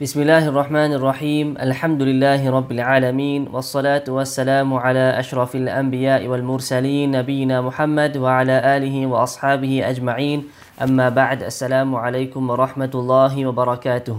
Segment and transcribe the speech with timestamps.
[0.00, 7.60] بسم الله الرحمن الرحيم الحمد لله رب العالمين والصلاة والسلام على أشرف الأنبياء والمرسلين نبينا
[7.60, 10.48] محمد وعلى آله وأصحابه أجمعين
[10.82, 14.16] أما بعد السلام عليكم ورحمة الله وبركاته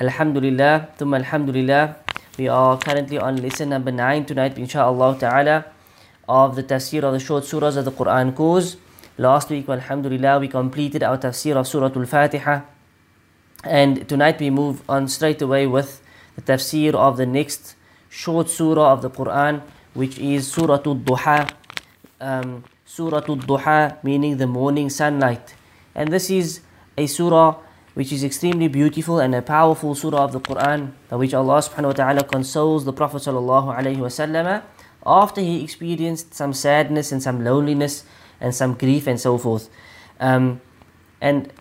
[0.00, 1.84] الحمد لله ثم الحمد لله
[2.38, 5.64] We are currently on lesson number 9 tonight inshallah ta'ala
[6.28, 8.76] of the tafsir of the short surahs of the Quran course.
[9.18, 12.73] Last week, alhamdulillah, we completed our tafsir of Surah Al-Fatiha.
[13.64, 16.02] And tonight we move on straight away with
[16.36, 17.76] the tafsir of the next
[18.10, 19.62] short surah of the Quran,
[19.94, 21.50] which is Surah Al-Duha.
[22.20, 25.54] Um, surah Al-Duha meaning the morning sunlight.
[25.94, 26.60] And this is
[26.98, 27.56] a surah
[27.94, 31.86] which is extremely beautiful and a powerful surah of the Quran, by which Allah subhanahu
[31.86, 33.26] wa ta'ala consoles the Prophet
[35.06, 38.04] after he experienced some sadness and some loneliness
[38.40, 39.70] and some grief and so forth.
[40.20, 40.60] Um,
[41.20, 41.52] and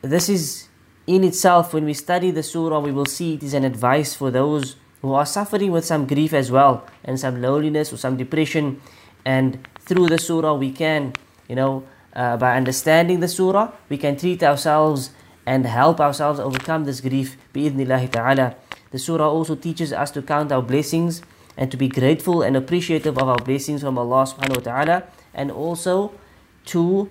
[0.00, 0.68] this is
[1.06, 4.30] in itself, when we study the surah, we will see it is an advice for
[4.30, 8.80] those who are suffering with some grief as well, and some loneliness or some depression.
[9.24, 11.12] And through the surah, we can,
[11.48, 15.10] you know, uh, by understanding the surah, we can treat ourselves
[15.44, 17.36] and help ourselves overcome this grief.
[17.52, 18.54] Bi'idhnillahi ta'ala.
[18.90, 21.22] The surah also teaches us to count our blessings
[21.56, 25.02] and to be grateful and appreciative of our blessings from Allah subhanahu wa ta'ala,
[25.34, 26.12] and also
[26.66, 27.10] to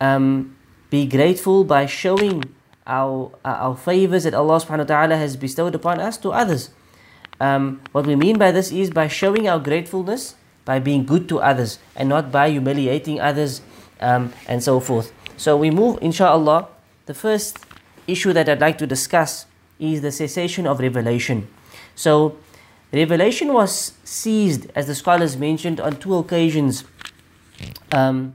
[0.00, 0.56] um,
[0.90, 2.44] be grateful by showing
[2.86, 6.70] our, our favors that Allah subhanahu wa ta'ala has bestowed upon us to others.
[7.40, 11.38] Um, what we mean by this is by showing our gratefulness by being good to
[11.40, 13.62] others and not by humiliating others
[14.00, 15.12] um, and so forth.
[15.38, 16.68] So we move, inshallah.
[17.06, 17.58] The first
[18.06, 19.46] issue that I'd like to discuss
[19.78, 21.48] is the cessation of revelation.
[21.94, 22.36] So,
[22.92, 26.84] revelation was ceased, as the scholars mentioned, on two occasions
[27.92, 28.34] um,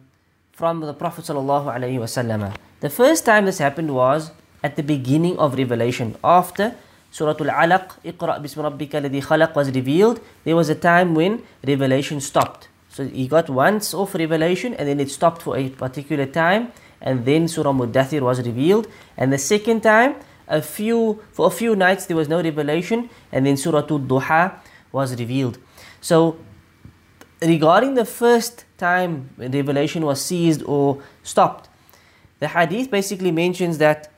[0.54, 1.26] from the Prophet.
[1.26, 4.32] The first time this happened was
[4.64, 6.16] at the beginning of revelation.
[6.24, 6.76] After
[7.12, 12.22] Surah Al-Alaq, Iqra bismi rabbika ladhi khalaq was revealed, there was a time when revelation
[12.22, 12.70] stopped.
[12.90, 16.72] So he got once off revelation and then it stopped for a particular time
[17.02, 18.88] and then Surah Muddathir was revealed
[19.18, 20.16] and the second time
[20.48, 24.56] a few for a few nights there was no revelation and then Surah Al-Duha
[24.92, 25.58] was revealed.
[26.02, 26.38] So
[27.42, 31.70] regarding the first time revelation was seized or stopped,
[32.40, 34.11] the hadith basically mentions that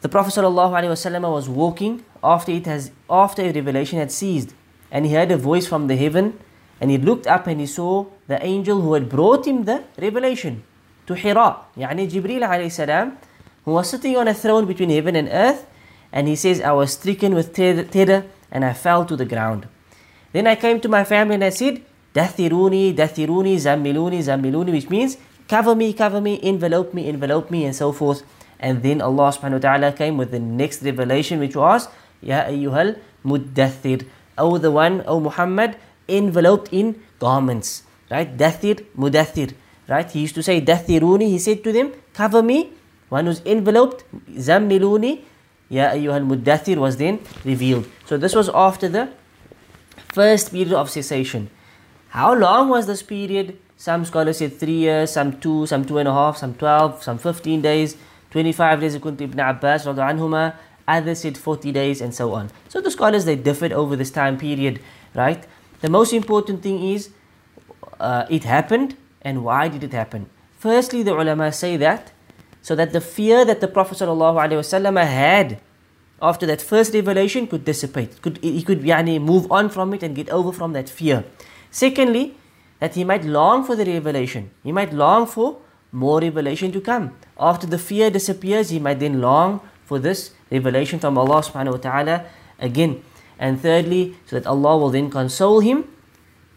[0.00, 4.54] the Prophet ﷺ was walking after it has after a revelation had ceased,
[4.90, 6.38] and he heard a voice from the heaven,
[6.80, 10.62] and he looked up and he saw the angel who had brought him the revelation
[11.08, 13.16] to Hira, yani عليه alayhi
[13.64, 15.66] who was sitting on a throne between heaven and earth,
[16.12, 19.66] and he says, I was stricken with terror and I fell to the ground.
[20.32, 21.82] Then I came to my family and I said,
[22.14, 27.74] Dathiruni, Dathiruni, Zamiluni, Zamiluni, which means cover me, cover me, envelope me, envelope me, and
[27.74, 28.22] so forth.
[28.60, 31.88] And then Allah subhanahu wa ta'ala came with the next revelation, which was,
[32.20, 34.06] Ya ayyuhal muddathir.
[34.36, 35.76] O the one, O Muhammad,
[36.08, 37.82] enveloped in garments.
[38.10, 38.36] Right?
[38.36, 39.54] Dathir, mudathir.
[39.88, 40.10] Right?
[40.10, 41.28] He used to say, Dathiruni.
[41.28, 42.72] He said to them, cover me.
[43.08, 45.24] One who's enveloped, Zammiluni.
[45.68, 47.86] Ya ayyuhal muddathir was then revealed.
[48.06, 49.10] So this was after the
[50.12, 51.50] first period of cessation.
[52.08, 53.58] How long was this period?
[53.76, 57.18] Some scholars said three years, some two, some two and a half, some 12, some
[57.18, 57.96] 15 days.
[58.30, 60.54] 25 days according to Ibn Abbas anhuma,
[60.86, 62.50] others said 40 days and so on.
[62.68, 64.80] So the scholars they differed over this time period,
[65.14, 65.46] right?
[65.80, 67.10] The most important thing is
[68.00, 70.28] uh, it happened and why did it happen?
[70.58, 72.12] Firstly, the ulama say that
[72.62, 75.60] so that the fear that the Prophet had
[76.20, 78.20] after that first revelation could dissipate.
[78.22, 81.24] Could he could yani, move on from it and get over from that fear.
[81.70, 82.34] Secondly,
[82.80, 84.50] that he might long for the revelation.
[84.64, 85.58] He might long for
[85.92, 87.16] more revelation to come.
[87.38, 91.78] After the fear disappears, he might then long for this revelation from Allah subhanahu wa
[91.78, 92.24] ta'ala
[92.58, 93.02] again.
[93.38, 95.84] And thirdly, so that Allah will then console him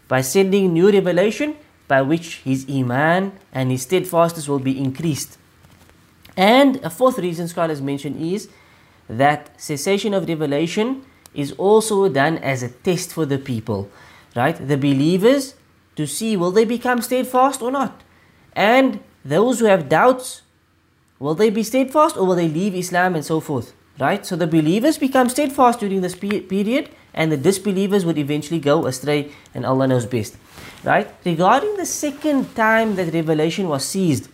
[0.08, 1.56] by sending new revelation
[1.88, 5.38] by which his iman and his steadfastness will be increased.
[6.36, 8.50] And a fourth reason scholars mention is
[9.10, 11.04] that cessation of revelation
[11.34, 13.90] is also done as a test for the people,
[14.36, 14.56] right?
[14.56, 15.56] The believers
[15.96, 18.02] to see will they become steadfast or not.
[18.56, 20.42] And those who have doubts,
[21.20, 23.74] will they be steadfast or will they leave Islam and so forth?
[24.00, 24.26] Right?
[24.26, 29.32] So the believers become steadfast during this period and the disbelievers would eventually go astray
[29.54, 30.38] and Allah knows best.
[30.84, 31.14] Right?
[31.26, 34.30] Regarding the second time that revelation was seized,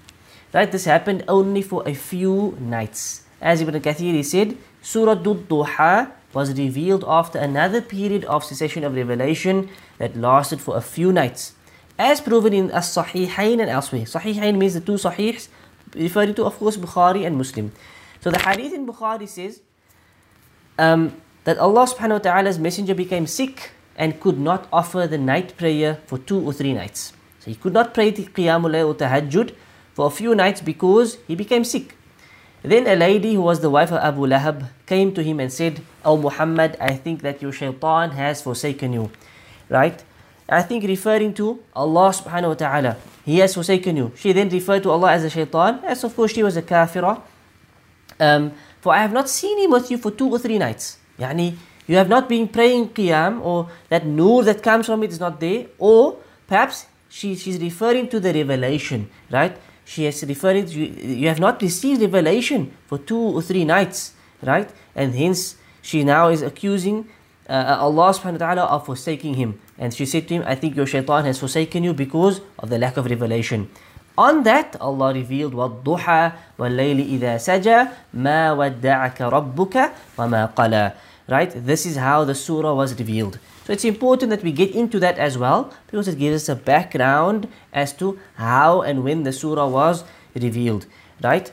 [0.54, 3.24] right, this happened only for a few nights.
[3.42, 9.70] As Ibn Kathir said, Surah Duha was revealed after another period of cessation of revelation
[9.98, 11.54] that lasted for a few nights
[11.98, 14.04] as proven in As-Sahihain and elsewhere.
[14.04, 15.48] Sahihain means the two Sahihs,
[15.96, 17.72] referring to, of course, Bukhari and Muslim.
[18.22, 19.62] So the hadith in Bukhari says
[20.78, 25.58] um, that Allah subhanahu wa ta'ala's messenger became sick and could not offer the night
[25.58, 27.14] prayer for two or three nights.
[27.40, 29.56] So he could not pray the Qiyamul or Tahajjud
[29.94, 31.96] for a few nights because he became sick.
[32.64, 35.82] Then a lady who was the wife of Abu Lahab came to him and said,
[36.04, 39.12] Oh Muhammad, I think that your shaitan has forsaken you.
[39.70, 40.04] Right?
[40.50, 42.98] I think referring to Allah subhanahu wa ta'ala.
[43.26, 44.12] He has forsaken you.
[44.16, 47.22] She then referred to Allah as a shaitan, as of course she was a kafira.
[48.20, 50.98] Um, for I have not seen him with you for two or three nights.
[51.20, 51.56] Yani,
[51.88, 55.40] you have not been praying qiyam, or that nur that comes from it is not
[55.40, 56.18] there, or
[56.48, 59.58] perhaps she, she's referring to the revelation, right?
[59.84, 64.14] She is referring to you, you have not received revelation for two or three nights,
[64.42, 64.70] right?
[64.96, 67.08] And hence she now is accusing
[67.49, 69.61] uh, Allah subhanahu wa ta'ala of forsaking him.
[69.79, 72.79] And she said to him, I think your shaitan has forsaken you because of the
[72.79, 73.69] lack of revelation.
[74.17, 80.95] On that, Allah revealed, وَالضُّحَى وَاللَّيْلِ إِذَا سَجَى مَا وَدَّعَكَ رَبُّكَ وَمَا قَلَى
[81.29, 81.51] Right?
[81.55, 83.39] This is how the surah was revealed.
[83.65, 86.57] So it's important that we get into that as well because it gives us a
[86.57, 90.05] background as to how and when the surah was
[90.35, 90.87] revealed.
[91.23, 91.51] Right?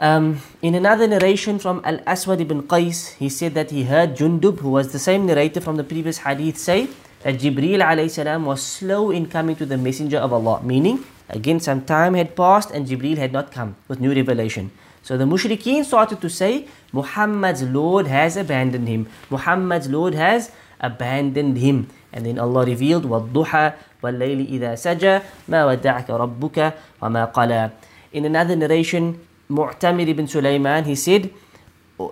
[0.00, 4.58] Um, in another narration from Al Aswad ibn Qais, he said that he heard Jundub,
[4.58, 6.88] who was the same narrator from the previous hadith, say
[7.22, 11.84] that Jibreel salam was slow in coming to the Messenger of Allah, meaning again some
[11.84, 14.72] time had passed and Jibreel had not come with new revelation.
[15.04, 19.06] So the mushrikeen started to say, Muhammad's Lord has abandoned him.
[19.30, 20.50] Muhammad's Lord has
[20.80, 21.88] abandoned him.
[22.12, 27.70] And then Allah revealed, وَالضُّحَى وَاللَّيْلِ إِذَا سَجَى مَا وَدَّعَكَ رَبُّكَ وَمَا قَلَى
[28.12, 31.33] In another narration, Mu'tamir ibn Sulaiman, he said,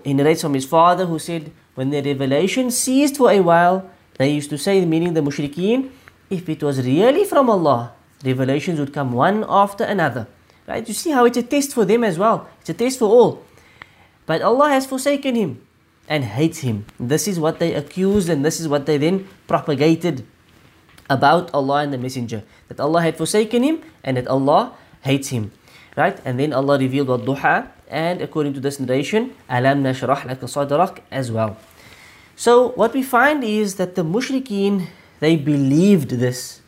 [0.04, 4.32] he narrates from his father who said, when the revelation ceased for a while, they
[4.32, 5.92] used to say, meaning the mushrikeen,
[6.30, 7.94] if it was really from Allah,
[8.26, 10.28] revelations would come one after another.
[10.68, 10.86] Right?
[10.86, 12.50] You see how it's a test for them as well.
[12.60, 13.46] It's a test for all.
[14.26, 15.62] But Allah has forsaken him
[16.10, 16.86] and hates him.
[17.00, 20.26] This is what they accused and this is what they then propagated
[21.10, 22.44] about Allah and the Messenger.
[22.68, 24.74] That Allah had forsaken him and that Allah
[25.04, 25.52] hates him.
[25.98, 26.22] Right?
[26.24, 31.58] And then Allah revealed wad-duha and according to this narration, alam nashrah as well.
[32.36, 34.88] So what we find is that the mushrikeen
[35.20, 36.62] they believed this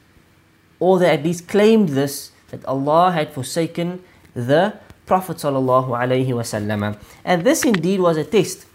[0.79, 4.01] or they at least claimed this that Allah had forsaken
[4.33, 4.73] the
[5.05, 6.97] Prophet sallallahu alaihi wasallam.
[7.23, 8.65] And this indeed was a test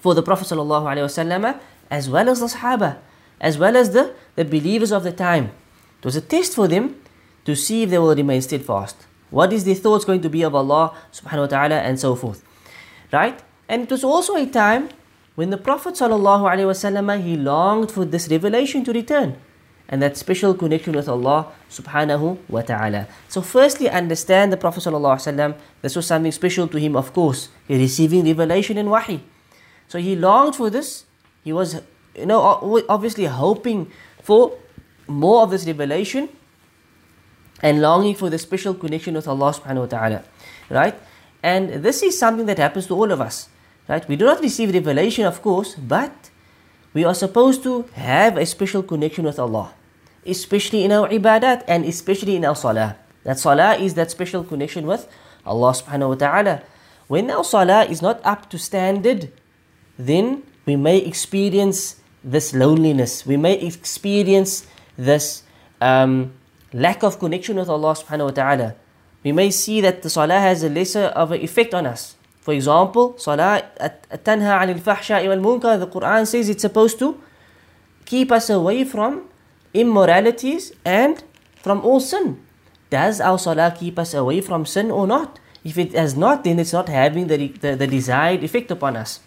[0.00, 1.58] for the Prophet sallallahu alaihi wasallam
[1.90, 2.98] as well as the Sahaba,
[3.40, 5.52] as well as the, the believers of the time.
[6.00, 6.96] It was a test for them
[7.44, 9.06] to see if they will remain steadfast.
[9.36, 12.42] What is the thoughts going to be of Allah subhanahu wa ta'ala and so forth.
[13.12, 13.38] Right?
[13.68, 14.88] And it was also a time
[15.34, 19.36] when the Prophet sallallahu alaihi wasallam he longed for this revelation to return
[19.90, 23.08] and that special connection with Allah subhanahu wa ta'ala.
[23.28, 27.12] So firstly understand the Prophet sallallahu alaihi wasallam, this was something special to him of
[27.12, 29.20] course, he receiving revelation and wahi.
[29.86, 31.04] So he longed for this,
[31.44, 31.82] he was
[32.14, 32.40] you know
[32.88, 33.92] obviously hoping
[34.22, 34.56] for
[35.06, 36.30] more of this revelation
[37.62, 40.20] and longing for the special connection with Allah subhanahu wa ta'ala.
[40.70, 40.94] Right?
[41.42, 43.48] And this is something that happens to all of us.
[43.88, 44.06] Right?
[44.08, 46.30] We do not receive revelation of course, but
[46.92, 49.72] we are supposed to have a special connection with Allah,
[50.24, 52.96] especially in our ibadat and especially in our salah.
[53.24, 55.06] That salah is that special connection with
[55.44, 56.62] Allah subhanahu wa ta'ala.
[57.06, 59.30] When our salah is not up to standard,
[59.98, 63.26] then we may experience this loneliness.
[63.26, 65.42] We may experience this
[65.80, 66.32] um,
[66.76, 68.74] lack of connection with Allah subhanahu wa ta'ala.
[69.24, 72.16] We may see that the salah has a lesser of an effect on us.
[72.46, 73.62] For example, Salah
[74.22, 77.20] tanha anil fahsha'i wal munkar, the Quran says it's supposed to
[78.04, 79.28] keep us away from
[79.74, 81.24] immoralities and
[81.56, 82.38] from all sin.
[82.88, 85.40] Does our Salah keep us away from sin or not?
[85.64, 89.18] If it has not, then it's not having the, the, the desired effect upon us.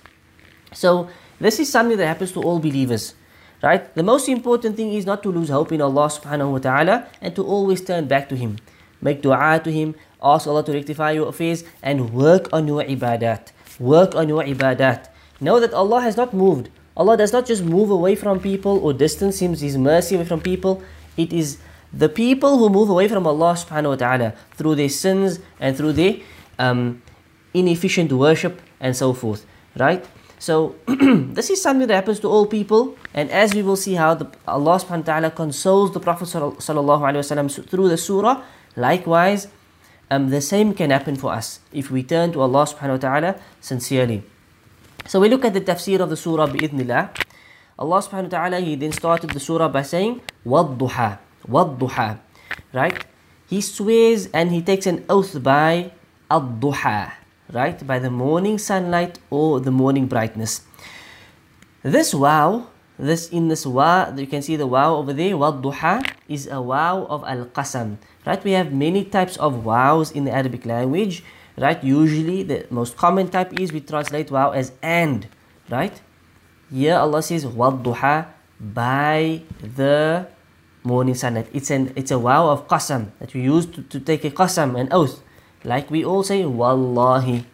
[0.71, 1.09] So,
[1.41, 3.15] this is something that happens to all believers.
[3.61, 3.93] Right?
[3.93, 7.35] The most important thing is not to lose hope in Allah subhanahu wa ta'ala and
[7.35, 8.57] to always turn back to Him.
[9.01, 13.51] Make dua to Him, Ask Allah to rectify your affairs and work on your ibadat.
[13.79, 15.07] Work on your ibadat.
[15.39, 16.69] Know that Allah has not moved.
[16.97, 20.41] Allah does not just move away from people or distance Him, His mercy away from
[20.41, 20.83] people.
[21.15, 21.57] It is
[21.93, 25.93] the people who move away from Allah subhanahu wa ta'ala through their sins and through
[25.93, 26.17] their
[26.59, 27.01] um,
[27.53, 29.45] inefficient worship and so forth.
[29.77, 30.05] Right?
[30.38, 34.14] So this is something that happens to all people, and as we will see how
[34.14, 38.42] the, Allah subhanahu wa ta'ala consoles the Prophet sallallahu alaihi wasallam through the surah,
[38.76, 39.48] likewise
[40.10, 43.30] um, the same can happen for us if we turn to Allah subhanahu wa ta'ala
[43.60, 44.22] sincerely.
[45.06, 47.16] So we look at the tafsir of the surah bi'idhnillah.
[47.78, 51.18] Allah subhanahu wa ta'ala, he then started the surah by saying, وَالضُّحَى
[51.48, 52.18] وَالضُّحَى
[52.72, 53.04] Right?
[53.48, 55.92] He swears and he takes an oath by
[56.30, 57.17] ad-duha.
[57.51, 57.85] right?
[57.85, 60.61] By the morning sunlight or the morning brightness.
[61.83, 66.47] This waw, this in this waw, you can see the waw over there, duha is
[66.47, 67.97] a waw of al-qasam.
[68.25, 68.43] Right?
[68.43, 71.23] We have many types of waws in the Arabic language.
[71.57, 71.81] Right?
[71.83, 75.27] Usually the most common type is we translate waw as and.
[75.69, 76.01] Right?
[76.71, 78.27] Here Allah says duha
[78.59, 80.27] by the
[80.83, 81.47] morning sunlight.
[81.53, 84.79] It's an it's a waw of qasam that we use to, to take a qasam,
[84.79, 85.23] an oath.
[85.63, 87.45] Like we all say, Wallahi,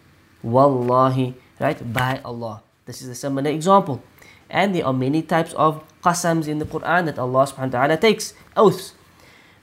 [0.42, 1.92] Wallahi, right?
[1.92, 2.62] By Allah.
[2.86, 4.02] This is a similar example.
[4.48, 7.96] And there are many types of qasams in the Quran that Allah subhanahu wa ta'ala
[7.96, 8.94] takes, oaths,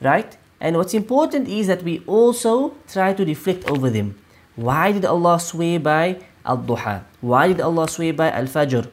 [0.02, 0.36] right?
[0.60, 4.20] And what's important is that we also try to reflect over them.
[4.56, 7.04] Why did Allah swear by Al-Duha?
[7.22, 8.92] Why did Allah swear by Al-Fajr?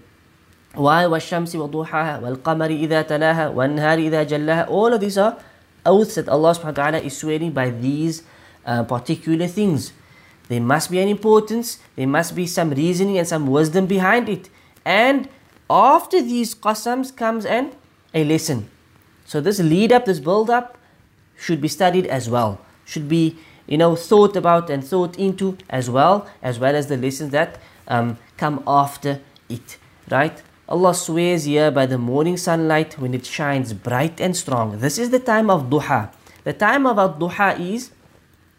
[0.75, 4.69] Why was Shamsi wa Duhaha, wal Qamari idha talaha, wan Nahari idha jallaha?
[4.71, 5.37] All of these are
[5.85, 8.23] oaths that Allah subhanahu wa ta'ala is swearing by these
[8.64, 9.92] uh, particular things.
[10.48, 14.50] There must be an importance, there must be some reasoning and some wisdom behind it.
[14.84, 15.28] And
[15.68, 17.72] after these qasams comes an,
[18.12, 18.68] a lesson.
[19.24, 20.76] So this lead up, this build up
[21.38, 22.60] should be studied as well.
[22.84, 23.36] Should be,
[23.68, 27.60] you know, thought about and thought into as well, as well as the lessons that
[27.86, 29.78] um, come after it.
[30.10, 30.42] Right?
[30.68, 34.78] Allah swears here by the morning sunlight when it shines bright and strong.
[34.80, 36.12] This is the time of duha.
[36.42, 37.90] The time of our duha is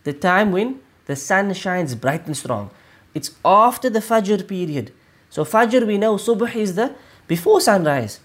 [0.03, 2.69] the time when the sun shines bright and strong.
[3.13, 4.91] It's after the Fajr period.
[5.29, 6.93] So Fajr we know Subh is the
[7.27, 8.19] before sunrise.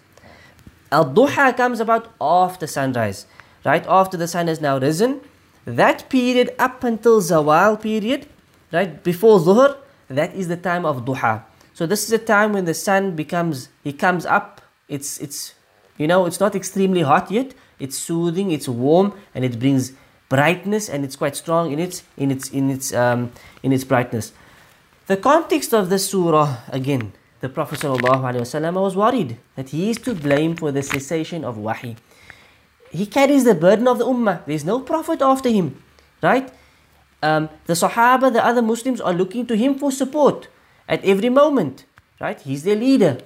[0.92, 3.26] Al-Duha comes about after sunrise.
[3.64, 5.20] Right after the sun has now risen.
[5.64, 8.26] That period up until Zawal period,
[8.72, 9.76] right before Zuhr,
[10.08, 11.42] that is the time of Duha.
[11.74, 14.60] So this is a time when the sun becomes, he comes up.
[14.88, 15.54] It's, it's,
[15.98, 17.52] you know, it's not extremely hot yet.
[17.80, 19.92] It's soothing, it's warm, and it brings
[20.28, 24.32] brightness, and it's quite strong in its, in its, in its, um, in its brightness.
[25.06, 30.14] The context of the surah, again, the Prophet ﷺ was worried that he is to
[30.14, 31.96] blame for the cessation of wahi.
[32.90, 34.44] He carries the burden of the ummah.
[34.46, 35.82] There's no prophet after him,
[36.22, 36.50] right?
[37.22, 40.48] Um, the Sahaba, the other Muslims are looking to him for support
[40.88, 41.84] at every moment,
[42.20, 42.40] right?
[42.40, 43.18] He's their leader.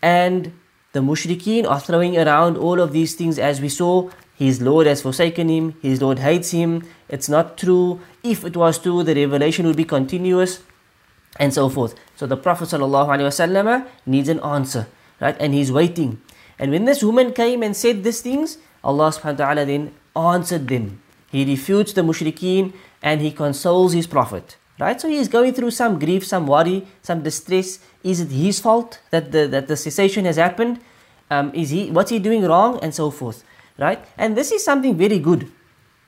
[0.00, 0.52] And
[0.92, 4.10] the mushrikeen are throwing around all of these things as we saw.
[4.42, 8.00] His Lord has forsaken him, his Lord hates him, it's not true.
[8.24, 10.62] If it was true, the revelation would be continuous
[11.38, 11.94] and so forth.
[12.16, 14.88] So the Prophet ﷺ needs an answer,
[15.20, 15.36] right?
[15.38, 16.20] And he's waiting.
[16.58, 20.66] And when this woman came and said these things, Allah subhanahu wa ta'ala then answered
[20.66, 21.00] them.
[21.30, 24.56] He refutes the mushrikeen and he consoles his Prophet.
[24.80, 25.00] Right?
[25.00, 27.78] So he is going through some grief, some worry, some distress.
[28.02, 30.80] Is it his fault that the, that the cessation has happened?
[31.30, 32.80] Um, is he what's he doing wrong?
[32.82, 33.44] And so forth.
[33.78, 34.04] Right?
[34.18, 35.50] And this is something very good.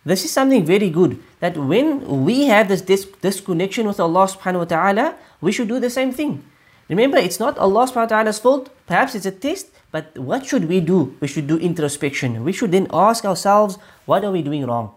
[0.05, 4.29] This is something very good that when we have this, this, this connection with Allah
[4.29, 6.45] subhanahu wa ta'ala, we should do the same thing.
[6.89, 8.69] Remember, it's not Allah subhanahu wa ta'ala's fault.
[8.87, 11.17] Perhaps it's a test, but what should we do?
[11.21, 12.45] We should do introspection.
[12.45, 14.93] We should then ask ourselves, what are we doing wrong?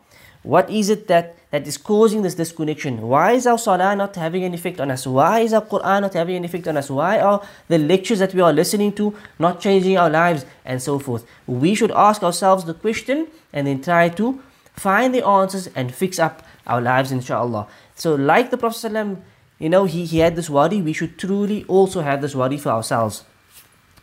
[0.53, 3.01] What is it that, that is causing this disconnection?
[3.13, 5.05] Why is our salah not having an effect on us?
[5.05, 6.89] Why is our Quran not having an effect on us?
[6.89, 10.45] Why are the lectures that we are listening to not changing our lives?
[10.63, 11.25] And so forth.
[11.47, 14.39] We should ask ourselves the question and then try to
[14.77, 19.17] find the answers and fix up our lives inshallah so like the prophet
[19.59, 22.69] you know he, he had this worry we should truly also have this worry for
[22.69, 23.23] ourselves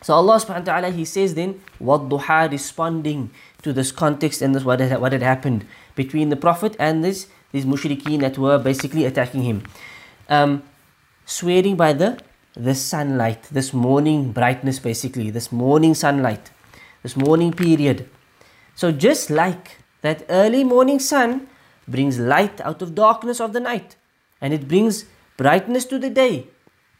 [0.01, 3.29] so allah subhanahu wa ta'ala he says then wad-duha responding
[3.61, 7.27] to this context and this what had, what had happened between the prophet and this
[7.51, 9.63] these mushrikeen that were basically attacking him
[10.29, 10.63] um,
[11.25, 12.19] swearing by the
[12.53, 16.51] the sunlight this morning brightness basically this morning sunlight
[17.03, 18.09] this morning period
[18.75, 21.47] so just like that early morning sun
[21.87, 23.95] brings light out of darkness of the night
[24.41, 25.05] and it brings
[25.37, 26.47] brightness to the day.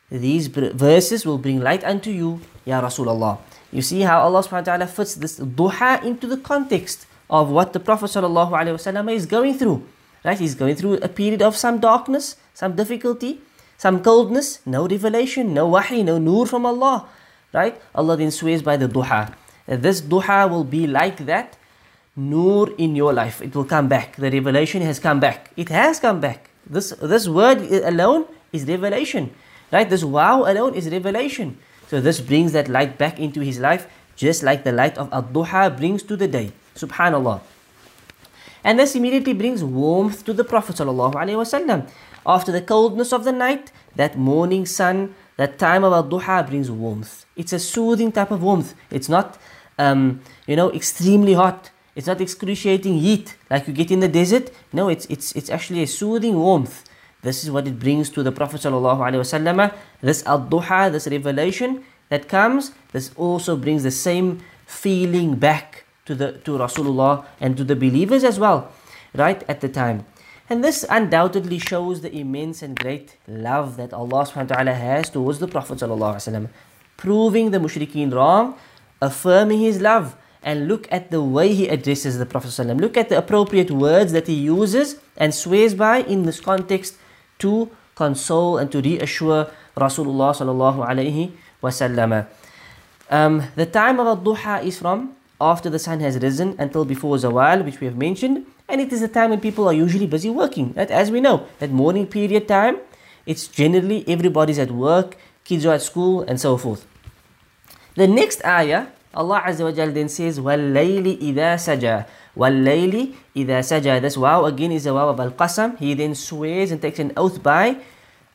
[0.10, 3.40] These verses will bring light unto you, Ya Rasulullah.
[3.72, 7.74] You see how Allah subhanahu wa ta'ala fits this duha into the context of what
[7.74, 9.84] the Prophet wasallam is going through.
[10.24, 10.40] Right?
[10.40, 13.42] He's going through a period of some darkness, some difficulty,
[13.78, 17.08] some coldness, no revelation, no wahi, no nur from Allah.
[17.54, 17.80] Right?
[17.94, 19.34] Allah then swears by the duha.
[19.68, 21.58] This duha will be like that
[22.16, 23.42] nur in your life.
[23.42, 24.16] It will come back.
[24.16, 25.52] The revelation has come back.
[25.56, 26.50] It has come back.
[26.66, 29.32] This, this word alone is revelation.
[29.72, 29.90] Right?
[29.90, 31.58] This waw alone is revelation.
[31.88, 35.78] So this brings that light back into his life, just like the light of Ad-Duha
[35.78, 36.52] brings to the day.
[36.76, 37.42] Subhanallah.
[38.64, 41.90] And this immediately brings warmth to the Prophet ﷺ.
[42.26, 47.26] After the coldness of the night, that morning sun, that time of Ad-Duha brings warmth.
[47.36, 48.74] It's a soothing type of warmth.
[48.90, 49.38] It's not,
[49.78, 51.70] um, you know, extremely hot.
[51.96, 54.52] It's not excruciating heat like you get in the desert.
[54.74, 56.84] No, it's, it's, it's actually a soothing warmth
[57.22, 59.74] This is what it brings to the Prophet ﷺ.
[60.02, 66.34] This ad-duha, this revelation that comes, this also brings the same feeling back to the
[66.46, 68.72] to Rasulullah and to the believers as well,
[69.14, 70.06] right at the time.
[70.48, 75.10] And this undoubtedly shows the immense and great love that Allah subhanahu wa ta'ala has
[75.10, 76.50] towards the Prophet ﷺ,
[76.98, 78.54] proving the mushrikeen wrong,
[79.02, 82.80] affirming his love, and look at the way he addresses the Prophet ﷺ.
[82.80, 86.98] Look at the appropriate words that he uses and swears by in this context
[87.40, 91.32] to console and to reassure Rasulullah sallallahu alaihi
[91.64, 92.28] wasallam.
[93.10, 97.64] Um, the time of al-duha is from after the sun has risen until before zawal
[97.66, 98.46] which we have mentioned.
[98.68, 100.74] And it is a time when people are usually busy working.
[100.74, 102.78] That as we know that morning period time
[103.26, 106.86] it's generally everybody's at work kids are at school and so forth.
[107.96, 114.02] The next ayah Allah Azza wa Jal then says وَاللَّيْلِ إِذَا سَجَى وَاللَّيْلِ إِذَا سَجَى
[114.02, 115.78] This waw again is a waw of Al-Qasam.
[115.80, 117.78] He then swears and takes an oath by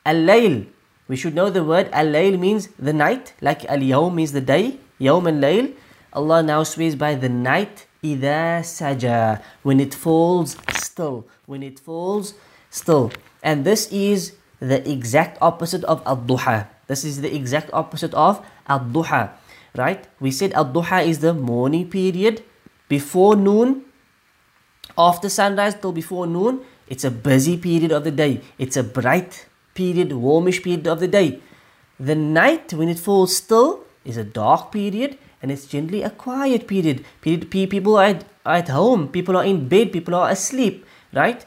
[0.07, 0.65] Al-Layl.
[1.07, 5.29] We should know the word Al-Layl means the night Like Al-Yawm means the day Yawm
[5.29, 5.75] and Layl.
[6.14, 11.28] Allah now swears by the night, إِذَا سَجَى When it falls still.
[11.46, 12.34] When it falls
[12.70, 13.12] still.
[13.44, 16.68] And this is the exact opposite of al-duha.
[16.88, 19.32] This is the exact opposite of al-duha.
[19.76, 20.08] Right?
[20.20, 22.44] We said al-duha is the morning period
[22.88, 23.86] before noon
[24.98, 28.42] after sunrise till before noon, it's a busy period of the day.
[28.58, 31.42] It's a bright period, warmish period of the day.
[32.00, 36.67] The night, when it falls still, is a dark period and it's generally a quiet
[36.67, 37.05] period.
[37.21, 41.45] period People are at, at home, people are in bed, people are asleep, right?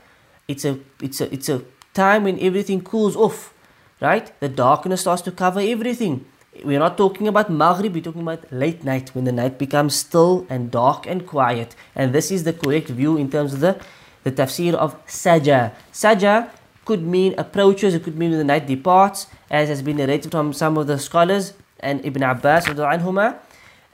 [0.48, 1.62] It's a it's a it's a
[1.94, 3.54] time when everything cools off,
[4.02, 4.32] right?
[4.40, 6.26] The darkness starts to cover everything.
[6.64, 10.46] We're not talking about Maghrib, we're talking about late night when the night becomes still
[10.50, 11.76] and dark and quiet.
[11.96, 13.80] And this is the correct view in terms of the,
[14.24, 15.72] the tafsir of Saja.
[15.92, 16.52] Saja
[16.86, 20.54] could mean approaches, it could mean when the night departs, as has been narrated from
[20.54, 22.66] some of the scholars and Ibn Abbas.
[22.66, 23.40] Anhuma.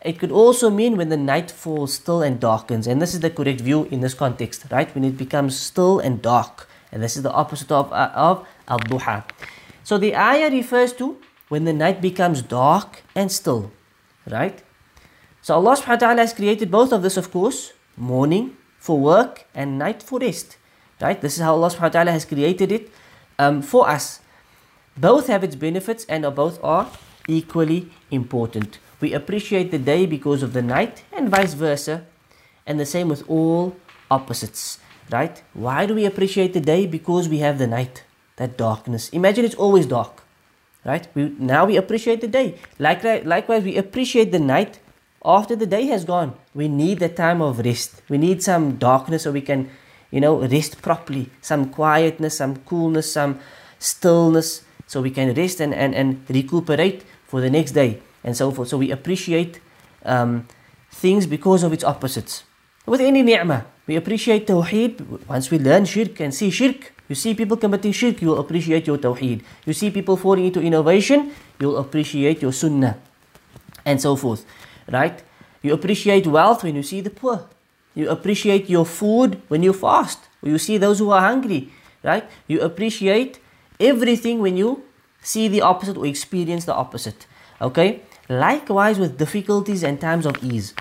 [0.01, 2.87] It could also mean when the night falls still and darkens.
[2.87, 4.93] And this is the correct view in this context, right?
[4.95, 6.69] When it becomes still and dark.
[6.91, 9.25] And this is the opposite of, uh, of al-duha.
[9.83, 11.17] So the ayah refers to
[11.49, 13.71] when the night becomes dark and still,
[14.29, 14.63] right?
[15.41, 19.45] So Allah subhanahu wa ta'ala has created both of this, of course, morning for work
[19.53, 20.57] and night for rest,
[21.01, 21.19] right?
[21.19, 22.91] This is how Allah subhanahu wa ta'ala has created it
[23.37, 24.21] um, for us.
[24.95, 26.89] Both have its benefits and are both are
[27.27, 28.79] equally important.
[29.01, 32.05] We appreciate the day because of the night and vice versa,
[32.65, 33.75] and the same with all
[34.11, 34.79] opposites,
[35.11, 35.41] right?
[35.53, 36.85] Why do we appreciate the day?
[36.85, 38.03] Because we have the night,
[38.35, 39.09] that darkness.
[39.09, 40.23] Imagine it's always dark
[40.85, 41.07] right?
[41.13, 42.55] We now we appreciate the day.
[42.77, 44.79] Like likewise we appreciate the night
[45.23, 46.33] after the day has gone.
[46.53, 48.01] We need the time of rest.
[48.09, 49.69] We need some darkness so we can
[50.11, 51.29] you know rest properly.
[51.41, 53.39] Some quietness some coolness some
[53.79, 58.51] stillness so we can rest and and, and recuperate for the next day and so
[58.51, 59.59] forth so we appreciate
[60.05, 60.47] um,
[60.91, 62.43] things because of its opposites
[62.85, 67.33] with any ni'mah we appreciate tawheed once we learn shirk and see shirk you see
[67.33, 69.41] people committing shirk, you'll appreciate your tawheed.
[69.65, 72.97] You see people falling into innovation, you'll appreciate your sunnah.
[73.83, 74.45] And so forth.
[74.87, 75.21] Right?
[75.63, 77.49] You appreciate wealth when you see the poor.
[77.95, 80.19] You appreciate your food when you fast.
[80.43, 81.69] Or you see those who are hungry.
[82.03, 82.29] Right?
[82.47, 83.39] You appreciate
[83.79, 84.83] everything when you
[85.21, 87.25] see the opposite or experience the opposite.
[87.59, 88.01] Okay?
[88.29, 90.75] Likewise with difficulties and times of ease.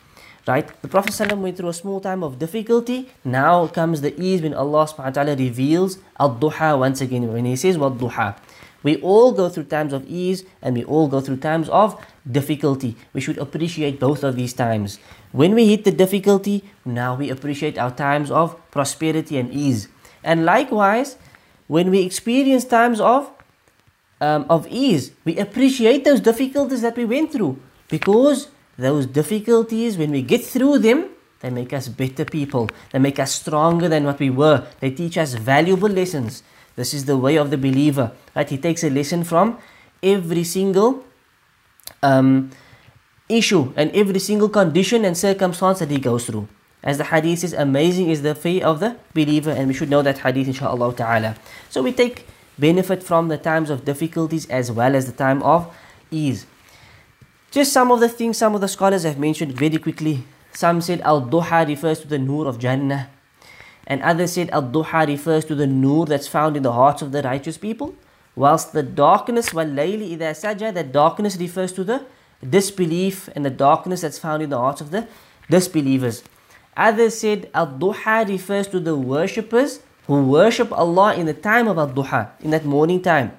[0.46, 0.68] Right?
[0.80, 3.10] The Prophet ﷺ went through a small time of difficulty.
[3.24, 7.32] Now comes the ease when Allah subhanahu wa ta'ala reveals al-duha once again.
[7.32, 8.36] When He says wal-duha.
[8.82, 12.96] We all go through times of ease and we all go through times of difficulty.
[13.12, 14.98] We should appreciate both of these times.
[15.32, 19.88] When we hit the difficulty, now we appreciate our times of prosperity and ease.
[20.22, 21.16] And likewise,
[21.66, 23.32] when we experience times of
[24.20, 30.10] um, of ease, we appreciate those difficulties that we went through because those difficulties, when
[30.10, 32.68] we get through them, they make us better people.
[32.92, 34.66] They make us stronger than what we were.
[34.80, 36.42] They teach us valuable lessons.
[36.74, 38.12] This is the way of the believer.
[38.34, 38.48] Right?
[38.48, 39.58] He takes a lesson from
[40.02, 41.04] every single
[42.02, 42.50] um,
[43.28, 46.48] issue and every single condition and circumstance that he goes through.
[46.82, 50.02] As the hadith is amazing is the faith of the believer, and we should know
[50.02, 51.36] that hadith inshallah ta'ala.
[51.68, 52.26] So we take
[52.58, 55.74] benefit from the times of difficulties as well as the time of
[56.10, 56.46] ease.
[57.50, 60.24] Just some of the things some of the scholars have mentioned very quickly.
[60.52, 63.08] Some said Al Duha refers to the Nur of Jannah,
[63.86, 67.12] and others said Al Duha refers to the Nur that's found in the hearts of
[67.12, 67.94] the righteous people,
[68.34, 72.04] whilst the darkness, wal layli idha saja, that darkness refers to the
[72.48, 75.06] disbelief and the darkness that's found in the hearts of the
[75.48, 76.22] disbelievers.
[76.76, 81.78] Others said Al Duha refers to the worshippers who worship Allah in the time of
[81.78, 83.32] al-duha, in that morning time.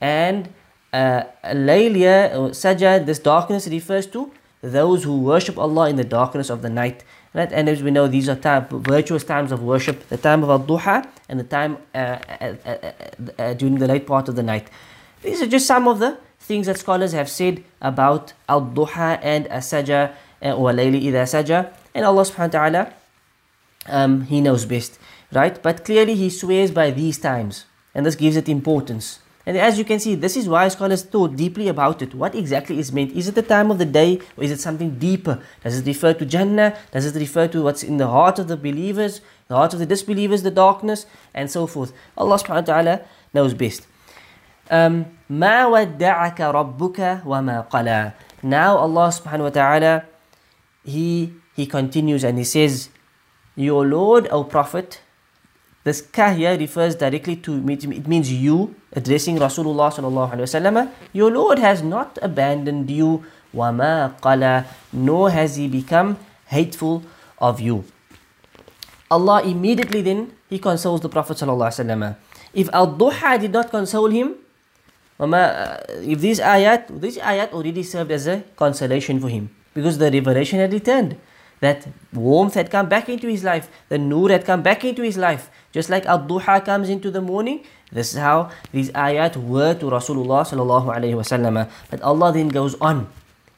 [0.00, 0.52] And
[0.92, 2.50] uh, laylia, or
[3.04, 7.04] this darkness refers to those who worship Allah in the darkness of the night.
[7.32, 7.52] Right?
[7.52, 11.08] And as we know, these are time, virtuous times of worship, the time of al-duha
[11.28, 12.92] and the time uh, uh, uh,
[13.38, 14.68] uh, during the late part of the night.
[15.22, 20.12] These are just some of the things that scholars have said about al-duha and as-saja
[20.42, 21.72] or layli idha saja.
[21.94, 22.92] And Allah subhanahu wa ta'ala,
[23.86, 24.98] um, He knows best
[25.31, 25.61] Right?
[25.61, 27.65] But clearly He swears by these times.
[27.93, 29.19] And this gives it importance.
[29.45, 32.15] And as you can see, this is why scholars thought deeply about it.
[32.15, 33.11] What exactly is meant?
[33.11, 35.39] Is it the time of the day or is it something deeper?
[35.63, 36.75] Does it refer to Jannah?
[36.91, 39.85] Does it refer to what's in the heart of the believers, the heart of the
[39.85, 41.93] disbelievers, the darkness, and so forth?
[42.17, 43.01] Allah subhanahu wa ta'ala
[43.33, 43.85] knows best.
[44.71, 48.13] Um, ما ودعك ربك وما قلى.
[48.41, 50.05] Now Allah subhanahu wa ta'ala,
[50.83, 52.89] He He continues and He says,
[53.55, 55.01] Your Lord, O Prophet,
[55.82, 60.90] this ka here refers directly to, it means you, addressing Rasulullah sallallahu alaihi wasallam.
[61.12, 67.02] Your Lord has not abandoned you, wama qala, nor has he become hateful
[67.38, 67.84] of you.
[69.10, 72.16] Allah immediately then, he consoles the Prophet sallallahu alaihi wasallam.
[72.52, 74.34] If al-duha did not console him,
[75.18, 80.10] uh, if these ayat, this ayat already served as a consolation for him because the
[80.10, 81.16] revelation had returned
[81.60, 85.16] that warmth had come back into his life, the nur had come back into his
[85.16, 85.50] life.
[85.72, 90.42] Just like al-duha comes into the morning, this is how these ayat were to Rasulullah
[90.42, 91.68] sallallahu alayhi wasallam.
[91.90, 93.08] But Allah then goes on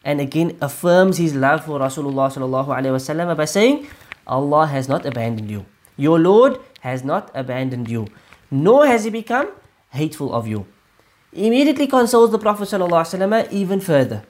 [0.04, 3.86] and again affirms his love for Rasulullah sallallahu alayhi wasallam by saying,
[4.26, 5.64] Allah has not abandoned you.
[5.96, 8.08] Your Lord has not abandoned you,
[8.50, 9.48] nor has he become
[9.90, 10.66] hateful of you.
[11.32, 12.68] Immediately consoles the Prophet
[13.52, 14.24] even further.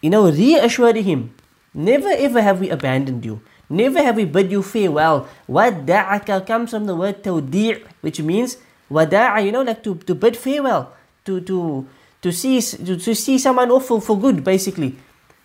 [0.00, 1.34] You know, reassuring him
[1.74, 3.40] Never ever have we abandoned you.
[3.68, 5.28] Never have we bid you farewell.
[5.48, 8.58] Wada'aka comes from the word tawdi' which means
[8.90, 10.92] wada'a, you know, like to, to bid farewell,
[11.24, 11.86] to to
[12.20, 14.96] to see to, to see someone off for, for good, basically.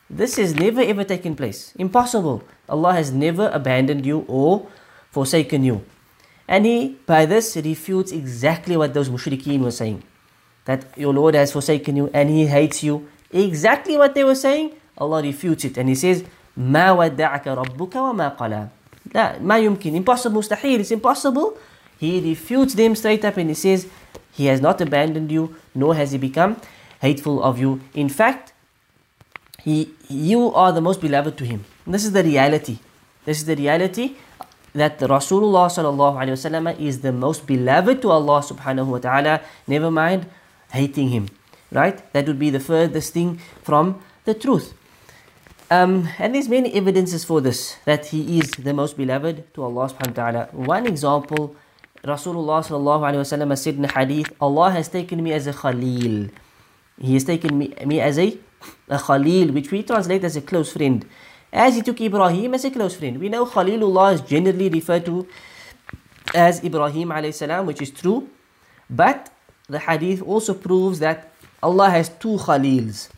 [0.09, 1.73] This has never ever taken place.
[1.75, 2.43] Impossible.
[2.67, 4.67] Allah has never abandoned you or
[5.11, 5.83] forsaken you.
[6.47, 10.03] And he, by this, refutes exactly what those mushrikeen were saying.
[10.63, 13.07] That your Lord has forsaken you and he hates you.
[13.31, 16.24] Exactly what they were saying, Allah refutes it and He says,
[16.56, 18.68] ما ودعك ربك وما قلى.
[19.14, 21.58] لا ما يمكن impossible مستحيل it's impossible
[21.98, 23.86] he refutes them straight up and he says
[24.32, 26.56] he has not abandoned you nor has he become
[27.00, 28.52] hateful of you in fact
[29.62, 32.78] he you are the most beloved to him and this is the reality
[33.24, 34.14] this is the reality
[34.74, 39.90] that Rasulullah sallallahu alaihi wasallam is the most beloved to Allah subhanahu wa ta'ala never
[39.90, 40.26] mind
[40.72, 41.28] hating him
[41.70, 44.72] right that would be the furthest thing from the truth
[45.69, 49.89] um, and there's many evidences for this that he is the most beloved to Allah
[49.89, 50.49] subhanahu wa ta'ala.
[50.51, 51.55] One example,
[52.03, 56.29] Rasulullah sallallahu alayhi said in a hadith, Allah has taken me as a khalil.
[56.99, 58.37] He has taken me, me as a,
[58.87, 61.05] a khalil, which we translate as a close friend.
[61.51, 63.19] As he took Ibrahim as a close friend.
[63.19, 65.27] We know Khalilullah is generally referred to
[66.35, 68.29] as Ibrahim alayhi salam, which is true.
[68.89, 69.31] But
[69.67, 71.31] the hadith also proves that
[71.63, 73.09] Allah has two khalils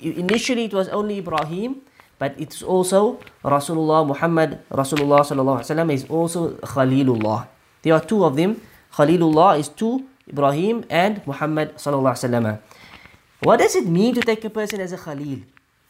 [0.00, 1.82] initially it was only Ibrahim,
[2.18, 7.46] but it's also Rasulullah Muhammad Rasulullah sallallahu alaihi wasallam is also Khalilullah.
[7.82, 8.60] There are two of them.
[8.94, 12.58] Khalilullah is two, Ibrahim and Muhammad sallallahu alaihi wasallam.
[13.42, 15.46] What does it mean to take a person as a Khalil?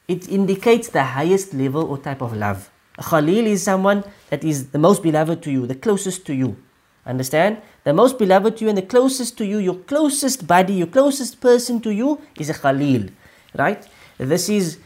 [0.09, 2.69] It indicates the highest level or type of love.
[2.99, 6.57] A Khalil is someone that is the most beloved to you, the closest to you.
[7.07, 7.63] Understand?
[7.85, 11.41] The most beloved to you and the closest to you, your closest buddy, your closest
[11.41, 13.09] person to you is a Khalil.
[13.57, 13.87] Right?
[14.19, 14.79] This is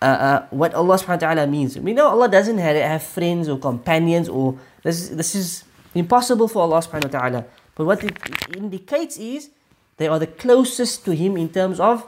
[0.00, 1.78] uh, uh, what Allah subhanahu wa ta'ala means.
[1.78, 6.62] We know Allah doesn't have, have friends or companions or this, this is impossible for
[6.62, 7.44] Allah subhanahu wa ta'ala.
[7.74, 8.16] But what it
[8.56, 9.50] indicates is
[9.96, 12.06] they are the closest to Him in terms of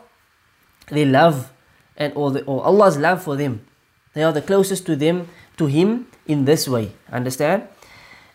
[0.89, 1.53] their love
[1.97, 3.67] and or, the, or Allah's love for them.
[4.15, 6.93] They are the closest to them to Him in this way.
[7.11, 7.69] Understand?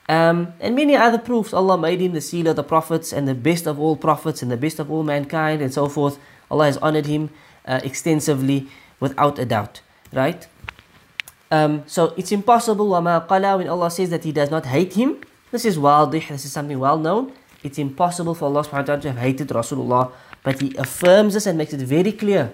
[0.10, 1.54] Um, and many other proofs.
[1.54, 4.52] Allah made him the seal of the prophets and the best of all prophets and
[4.52, 6.20] the best of all mankind and so forth.
[6.52, 7.30] Allah has honored him
[7.67, 8.69] uh, extensively
[9.01, 9.81] without a doubt,
[10.13, 10.47] right?
[11.51, 15.19] Um, so it's impossible وَمَا قَلَى when Allah says that He does not hate him.
[15.51, 17.33] This is wadih, this is something well known.
[17.63, 21.47] It's impossible for Allah subhanahu wa ta'ala to have hated Rasulullah, but He affirms this
[21.47, 22.53] and makes it very clear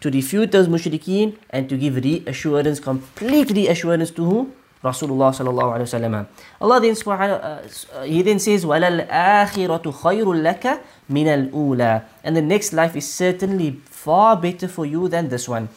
[0.00, 4.52] to refute those mushrikeen and to give reassurance, complete reassurance to who?
[4.84, 6.26] Rasulullah sallallahu alayhi wasallam.
[6.60, 12.74] Allah then subhanahu, uh, He then says, وَلَلْآخِرَةُ خَيْرٌ لَكَ مِنَ الْأُولَى And the next
[12.74, 15.68] life is certainly far better for you than this one.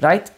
[0.00, 0.30] Right?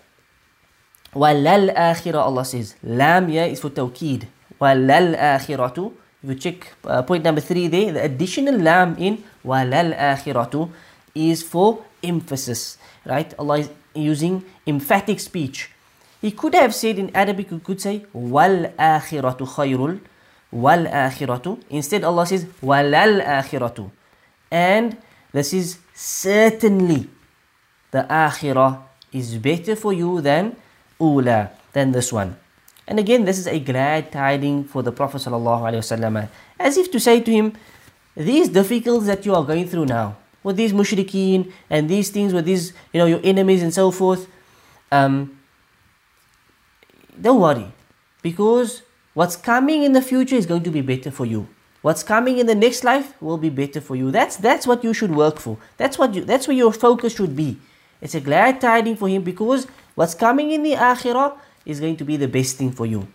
[1.15, 4.27] وَلَلْآخِرَةُ Allah says, Lam ya is for tawkeed.
[4.61, 5.93] walal akhiratu.
[6.23, 10.71] If you check uh, point number three there, the additional lam in walal akhiratu
[11.15, 13.33] is for emphasis, right?
[13.39, 15.71] Allah is using emphatic speech.
[16.21, 20.01] He could have said in Arabic, he could say wal akhiratu khayrul
[20.51, 21.61] wal akhiratu.
[21.69, 23.91] Instead, Allah says walal akhiratu,
[24.51, 24.97] and
[25.33, 27.10] this is certainly
[27.92, 28.82] the akhirah
[29.12, 30.56] is better for you than
[30.98, 32.38] ula, than this one.
[32.88, 37.20] And again, this is a glad tiding for the Prophet ﷺ, as if to say
[37.20, 37.54] to him,
[38.16, 42.46] these difficulties that you are going through now, with these mushrikeen and these things with
[42.46, 44.28] these, you know, your enemies and so forth,
[44.94, 45.38] um,
[47.20, 47.74] don't worry,
[48.22, 48.84] because
[49.14, 51.48] what's coming in the future is going to be better for you.
[51.82, 54.12] What's coming in the next life will be better for you.
[54.12, 55.58] That's that's what you should work for.
[55.78, 57.58] That's what you that's where your focus should be.
[58.02, 62.04] It's a glad tiding for him because what's coming in the akhirah is going to
[62.04, 63.08] be the best thing for you.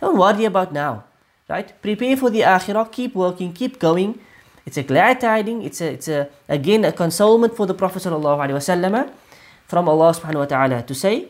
[0.00, 1.04] Don't worry about now.
[1.48, 1.70] Right?
[1.82, 4.18] Prepare for the akhirah, keep working, keep going.
[4.64, 9.88] It's a glad tiding, it's a it's a again a consolement for the Prophet from
[9.88, 11.28] Allah subhanahu wa ta'ala to say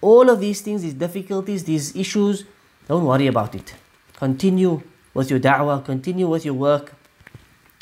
[0.00, 2.44] all of these things, these difficulties, these issues,
[2.88, 3.74] don't worry about it.
[4.14, 4.82] Continue
[5.16, 6.92] with your da'wah, continue with your work.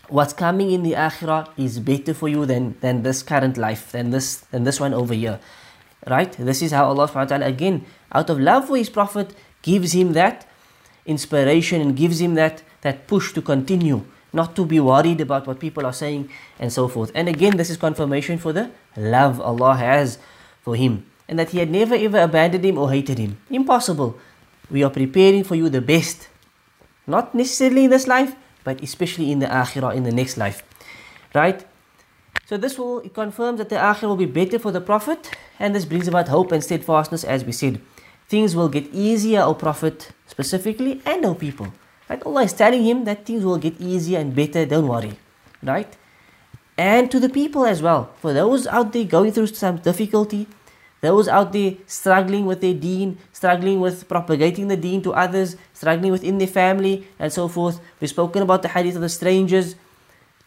[0.08, 4.10] What's coming in the akhirah is better for you than, than this current life, than
[4.10, 5.40] this, than this one over here.
[6.06, 6.30] Right?
[6.32, 9.92] This is how Allah subhanahu wa ta'ala, again, out of love for His Prophet, gives
[9.92, 10.46] him that
[11.06, 15.58] inspiration and gives him that, that push to continue, not to be worried about what
[15.58, 17.10] people are saying and so forth.
[17.14, 20.18] And again, this is confirmation for the love Allah has
[20.62, 23.38] for him and that He had never ever abandoned him or hated him.
[23.50, 24.18] Impossible.
[24.70, 26.28] We are preparing for you the best.
[27.06, 30.62] Not necessarily in this life, but especially in the akhirah, in the next life.
[31.34, 31.64] Right?
[32.46, 35.84] So this will confirm that the akhirah will be better for the Prophet, and this
[35.84, 37.80] brings about hope and steadfastness, as we said.
[38.28, 41.72] Things will get easier, O Prophet specifically, and O people.
[42.08, 42.22] Right?
[42.24, 45.18] Allah is telling him that things will get easier and better, don't worry.
[45.62, 45.96] Right?
[46.76, 48.10] And to the people as well.
[48.20, 50.46] For those out there going through some difficulty,
[51.04, 56.10] those out there struggling with their deen, struggling with propagating the deen to others, struggling
[56.10, 57.78] within their family, and so forth.
[58.00, 59.76] We've spoken about the hadith of the strangers.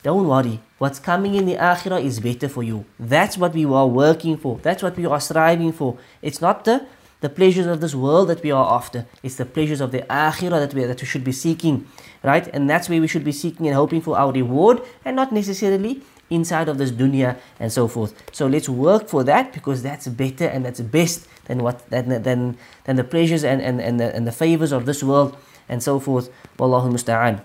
[0.04, 2.86] Don't worry, what's coming in the akhirah is better for you.
[3.00, 5.98] That's what we are working for, that's what we are striving for.
[6.22, 6.86] It's not the,
[7.22, 10.60] the pleasures of this world that we are after, it's the pleasures of the akhirah
[10.63, 11.88] that we, that we should be seeking,
[12.24, 12.48] right?
[12.54, 16.04] And that's where we should be seeking and hoping for our reward, and not necessarily
[16.29, 18.13] inside of this dunya and so forth.
[18.31, 22.57] So let's work for that because that's better and that's best than what than than,
[22.83, 25.37] than the pleasures and, and, and, the, and the favors of this world
[25.69, 26.29] and so forth.
[26.57, 27.41] Wallahu musta'an.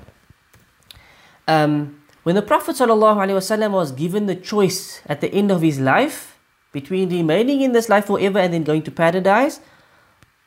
[1.48, 6.38] Um, when the Prophet ﷺ was given the choice at the end of his life
[6.70, 9.58] between remaining in this life forever and then going to paradise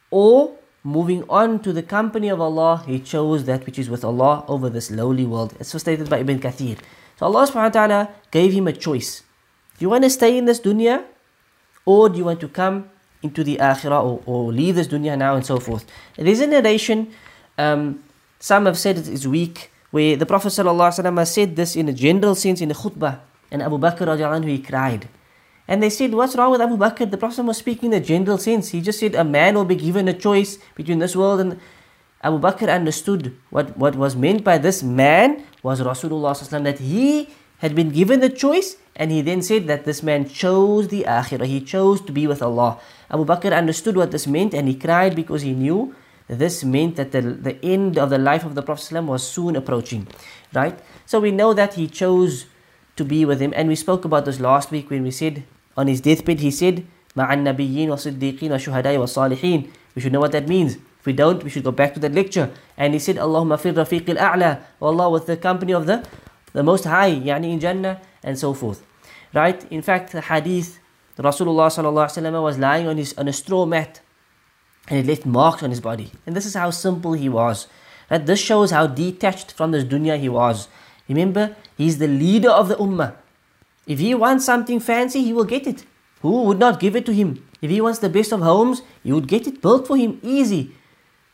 [0.09, 4.45] or moving on to the company of Allah, he chose that which is with Allah
[4.47, 5.53] over this lowly world.
[5.59, 6.77] It's so stated by Ibn Kathir.
[7.17, 8.01] So Allah subhanahu wa ta'ala
[8.31, 9.23] gave him a choice.
[9.77, 11.03] Do you want to stay in this dunya
[11.85, 12.89] or do you want to come
[13.23, 15.85] into the akhirah or, or leave this dunya now and so forth?
[16.17, 17.11] There's a narration,
[17.57, 18.03] um,
[18.39, 22.35] some have said it is weak, where the Prophet ﷺ said this in a general
[22.35, 23.19] sense in a khutbah
[23.51, 25.07] and Abu Bakr anhu, he cried.
[25.67, 27.09] And they said, What's wrong with Abu Bakr?
[27.09, 28.69] The Prophet was speaking in a general sense.
[28.69, 31.59] He just said, A man will be given a choice between this world and
[32.24, 37.74] Abu Bakr understood what, what was meant by this man was Rasulullah that he had
[37.74, 41.60] been given the choice and he then said that this man chose the akhirah, he
[41.60, 42.78] chose to be with Allah.
[43.10, 45.94] Abu Bakr understood what this meant and he cried because he knew
[46.28, 50.06] this meant that the, the end of the life of the Prophet was soon approaching.
[50.52, 50.78] Right?
[51.06, 52.46] So we know that he chose
[52.96, 55.44] to be with him and we spoke about this last week when we said
[55.76, 56.86] on his deathbed he said
[57.16, 60.78] مع النبيين والصديقين والشهداء والصالحين We should know what that means.
[61.05, 62.51] If we don't, we should go back to that lecture.
[62.75, 64.61] And he said, Allahumma fir rafiq al-a'la.
[64.81, 66.03] Allah with the company of the,
[66.53, 68.81] the most high, yani in Jannah, and so forth.
[69.31, 69.71] Right?
[69.71, 70.79] In fact, the hadith,
[71.19, 74.01] Rasulullah sallallahu was lying on, his, on a straw mat
[74.87, 76.09] and it left marks on his body.
[76.25, 77.67] And this is how simple he was.
[78.09, 78.25] Right?
[78.25, 80.69] This shows how detached from this dunya he was.
[81.07, 83.13] Remember, he's the leader of the ummah.
[83.85, 85.85] If he wants something fancy, he will get it.
[86.23, 87.45] Who would not give it to him?
[87.61, 90.73] If he wants the best of homes, he would get it built for him easy.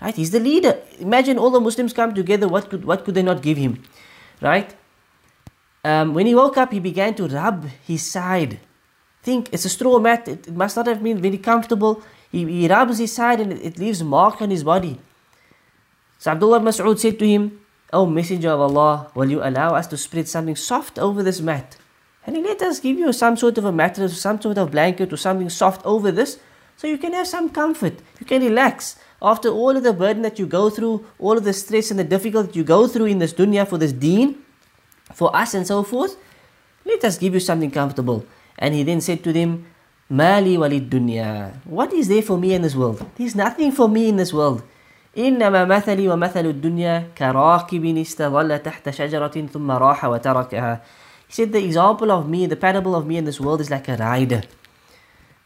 [0.01, 0.15] Right?
[0.15, 0.79] He's the leader.
[0.99, 3.83] Imagine all the Muslims come together, what could, what could they not give him?
[4.41, 4.73] Right?
[5.83, 8.59] Um, when he woke up, he began to rub his side.
[9.21, 12.01] Think, it's a straw mat, it, it must not have been very comfortable.
[12.31, 14.99] He, he rubs his side and it, it leaves mark on his body.
[16.17, 17.59] So Abdullah Mas'ud said to him,
[17.93, 21.77] O Messenger of Allah, will you allow us to spread something soft over this mat?
[22.25, 25.11] And he let us give you some sort of a mattress, some sort of blanket
[25.11, 26.39] or something soft over this,
[26.77, 30.38] so you can have some comfort, you can relax After all of the burden that
[30.38, 33.18] you go through, all of the stress and the difficulty that you go through in
[33.18, 34.36] this dunya for this deen,
[35.14, 36.16] for us and so forth,
[36.84, 38.26] let us give you something comfortable.
[38.58, 39.66] And he then said to them,
[40.08, 41.52] Mali walid dunya.
[41.64, 43.04] What is there for me in this world?
[43.16, 44.62] There's nothing for me in this world.
[45.16, 50.80] إنما مثلي ومثل الدنيا كراكب استظل تحت شجرة ثم راح وتركها.
[51.28, 53.88] He said the example of me, the parable of me in this world is like
[53.88, 54.42] a rider.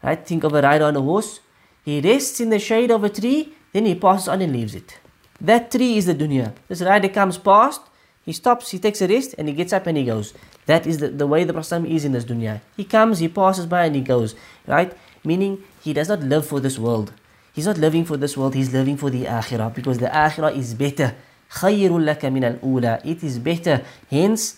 [0.03, 0.25] Right?
[0.25, 1.39] Think of a rider on a horse.
[1.83, 4.97] He rests in the shade of a tree, then he passes on and leaves it.
[5.39, 6.53] That tree is the dunya.
[6.67, 7.81] This rider comes past,
[8.23, 10.33] he stops, he takes a rest, and he gets up and he goes.
[10.67, 12.61] That is the, the way the Prophet is in this dunya.
[12.77, 14.35] He comes, he passes by, and he goes.
[14.67, 14.95] Right?
[15.23, 17.13] Meaning, he does not live for this world.
[17.53, 20.73] He's not living for this world, he's living for the akhirah because the akhirah is
[20.73, 21.15] better.
[21.49, 23.83] خَيْرٌ لَكَ مِنَ الْأُولَى It is better.
[24.09, 24.57] Hence,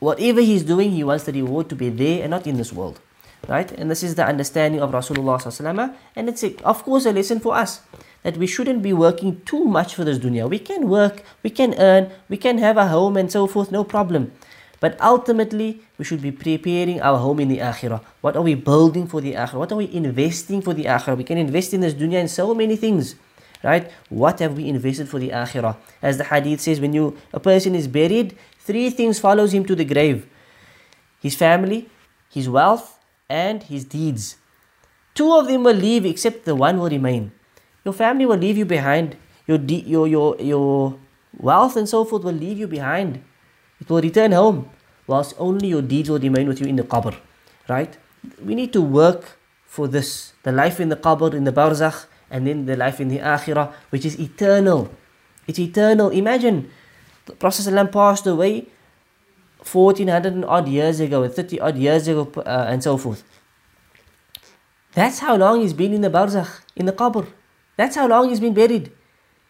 [0.00, 2.98] whatever he's doing, he wants the reward to be there and not in this world.
[3.46, 3.70] Right?
[3.70, 7.82] And this is the understanding of Rasulullah and it's of course a lesson for us
[8.23, 10.49] that we shouldn't be working too much for this dunya.
[10.49, 13.83] We can work, we can earn, we can have a home and so forth, no
[13.83, 14.31] problem.
[14.79, 18.01] But ultimately, we should be preparing our home in the akhirah.
[18.21, 19.55] What are we building for the akhirah?
[19.59, 21.17] What are we investing for the akhirah?
[21.17, 23.15] We can invest in this dunya in so many things.
[23.61, 23.91] Right?
[24.07, 25.75] What have we invested for the akhirah?
[26.01, 29.75] As the hadith says, when you a person is buried, three things follows him to
[29.75, 30.25] the grave.
[31.19, 31.89] His family,
[32.29, 34.37] his wealth, and his deeds.
[35.13, 37.33] Two of them will leave, except the one will remain.
[37.85, 39.15] Your family will leave you behind.
[39.47, 40.97] Your, de- your, your, your
[41.37, 43.23] wealth and so forth will leave you behind.
[43.79, 44.69] It will return home,
[45.07, 47.15] whilst only your deeds will remain with you in the qabr.
[47.67, 47.97] Right?
[48.43, 52.45] We need to work for this the life in the qabr, in the barzakh, and
[52.45, 54.89] then the life in the akhirah, which is eternal.
[55.47, 56.09] It's eternal.
[56.09, 56.69] Imagine
[57.25, 58.67] the Prophet ﷺ passed away
[59.63, 63.23] 1400 odd years ago, 30 odd years ago, uh, and so forth.
[64.93, 67.27] That's how long he's been in the barzakh, in the qabr.
[67.79, 68.91] That's how long he's been buried.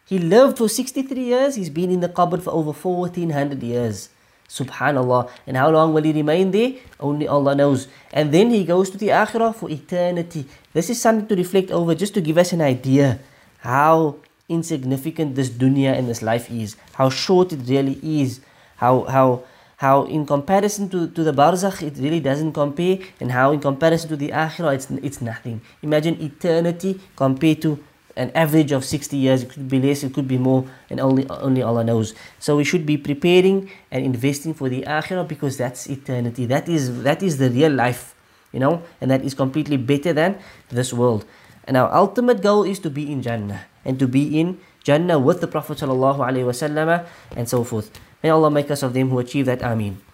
[0.05, 4.09] He lived for 63 years, he's been in the qabr for over 1400 years.
[4.47, 5.31] Subhanallah.
[5.47, 6.73] And how long will he remain there?
[6.99, 7.87] Only Allah knows.
[8.13, 10.45] And then he goes to the akhirah for eternity.
[10.73, 13.19] This is something to reflect over just to give us an idea
[13.61, 18.41] how insignificant this dunya and this life is, how short it really is,
[18.77, 19.43] how how
[19.77, 24.09] how in comparison to, to the barzakh it really doesn't compare, and how in comparison
[24.09, 25.61] to the akhirah it's it's nothing.
[25.81, 27.79] Imagine eternity compared to
[28.19, 31.23] an average of 60 years, it could be less, it could be more, and only
[31.29, 32.13] only Allah knows.
[32.37, 36.45] So we should be preparing and investing for the akhirah because that's eternity.
[36.45, 38.13] That is that is the real life,
[38.51, 40.35] you know, and that is completely better than
[40.67, 41.23] this world.
[41.63, 45.39] And our ultimate goal is to be in Jannah and to be in Jannah with
[45.39, 47.07] the Prophet sallallahu alaihi wasallam
[47.39, 47.87] and so forth.
[48.19, 49.63] May Allah make us of them who achieve that.
[49.63, 50.08] Ameen.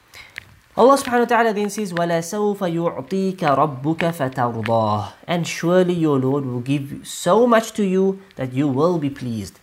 [0.77, 6.61] Allah subhanahu wa ta'ala then says, وَلَسَوْفَ يُعْطِيكَ رَبُّكَ فَتَرْضَاهُ And surely your Lord will
[6.61, 9.59] give so much to you that you will be pleased.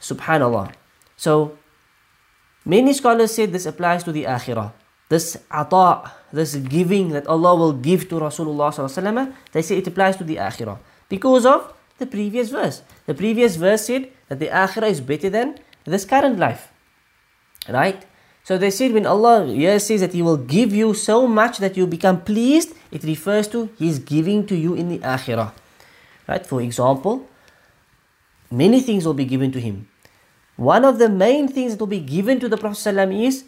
[0.00, 0.72] Subhanallah.
[1.16, 1.58] So,
[2.64, 4.72] many scholars said this applies to the akhirah.
[5.10, 10.16] This ata, this giving that Allah will give to Rasulullah sallallahu they say it applies
[10.16, 10.78] to the akhirah.
[11.08, 12.82] Because of the previous verse.
[13.06, 16.72] The previous verse said that the akhirah is better than this current life.
[17.68, 18.06] Right?
[18.45, 21.87] So they said when Allah says that He will give you so much that you
[21.87, 25.51] become pleased, it refers to He's giving to you in the akhirah.
[26.27, 26.45] Right?
[26.45, 27.27] For example,
[28.51, 29.89] many things will be given to him.
[30.57, 33.43] One of the main things that will be given to the Prophet ﷺ is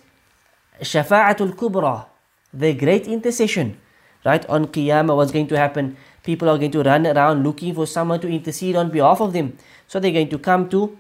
[0.81, 2.07] Shafa'atul Kubra,
[2.51, 3.77] the great intercession.
[4.25, 4.45] Right?
[4.49, 5.95] On Qiyamah, what's going to happen?
[6.23, 9.57] People are going to run around looking for someone to intercede on behalf of them.
[9.88, 10.97] So they're going to come to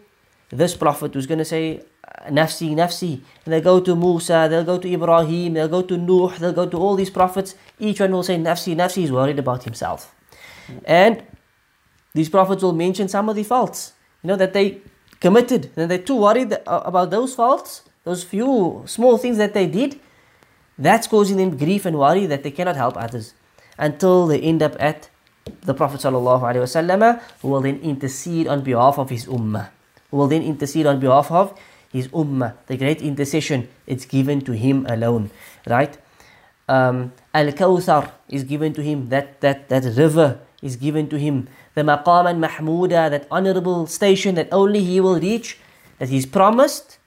[0.49, 1.81] this Prophet who's going to say,
[2.29, 3.21] Nafsi, Nafsi.
[3.45, 6.67] And they'll go to Musa, they'll go to Ibrahim, they'll go to Nuh, they'll go
[6.67, 7.55] to all these prophets.
[7.79, 10.13] Each one will say, Nafsi, Nafsi is worried about himself.
[10.85, 11.23] And
[12.13, 13.93] these prophets will mention some of the faults,
[14.23, 14.81] you know, that they
[15.19, 15.71] committed.
[15.75, 19.99] And they're too worried about those faults, those few small things that they did.
[20.77, 23.33] That's causing them grief and worry that they cannot help others
[23.77, 25.09] until they end up at
[25.61, 29.69] the Prophet ﷺ, who will then intercede on behalf of his ummah,
[30.11, 31.57] who will then intercede on behalf of
[31.91, 35.29] his ummah, the great intercession, it's given to him alone,
[35.67, 35.97] right?
[36.67, 41.47] Um, Al Kawthar is given to him, that, that, that river is given to him.
[41.75, 45.57] The Maqam and Mahmuda, that honorable station that only he will reach,
[45.99, 46.97] that he's promised,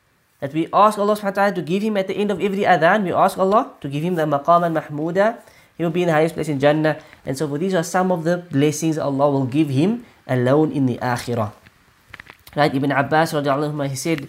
[0.41, 2.65] that we ask Allah subhanahu wa ta'ala to give him at the end of every
[2.65, 5.41] adhan, we ask Allah to give him the Maqam and Mahmuda.
[5.77, 7.01] He will be in the highest place in Jannah.
[7.25, 10.97] And so, these are some of the blessings Allah will give him alone in the
[10.99, 11.53] Akhirah.
[12.57, 12.75] Right?
[12.75, 14.29] Ibn Abbas, he said,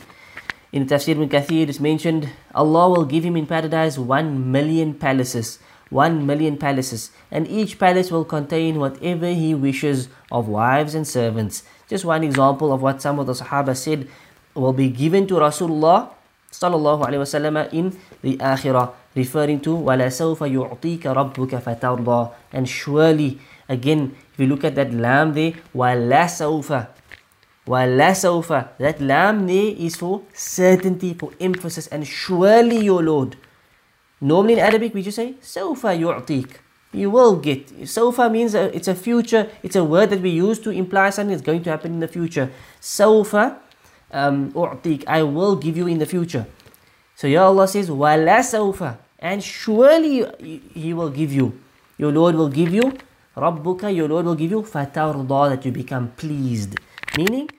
[0.71, 5.59] in Tafsir ibn Kathir, it's mentioned Allah will give him in paradise one million palaces.
[5.91, 11.63] One million palaces, and each palace will contain whatever he wishes of wives and servants.
[11.89, 14.07] Just one example of what some of the Sahaba said
[14.55, 16.07] will be given to Rasulullah
[16.51, 17.91] sallallahu alaihi wasallam in
[18.21, 24.75] the akhirah referring to وَلَسَوْفَ يُعْطِيكَ رَبُّكَ فَتَرْضَى and surely again if you look at
[24.75, 26.87] that lam there وَلَسَوْفَ
[27.71, 33.37] while la sawfa, that lam ne is for certainty, for emphasis, and surely your Lord.
[34.19, 36.57] Normally in Arabic we just say sawfa yu'tik.
[36.91, 37.67] You will get.
[37.83, 41.31] sawfa means a, it's a future, it's a word that we use to imply something
[41.31, 42.51] that's going to happen in the future.
[42.81, 43.57] Sawfa,
[44.11, 46.45] um, u'tik, I will give you in the future.
[47.15, 50.25] So Ya Allah says, wala sawfa, and surely
[50.73, 51.57] He will give you.
[51.97, 52.91] Your Lord will give you.
[53.37, 56.75] Rabbuka, your Lord will give you fatarda, that you become pleased.
[57.17, 57.49] Meaning,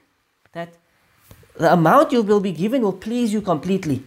[1.57, 4.05] the amount you will be given will please you completely.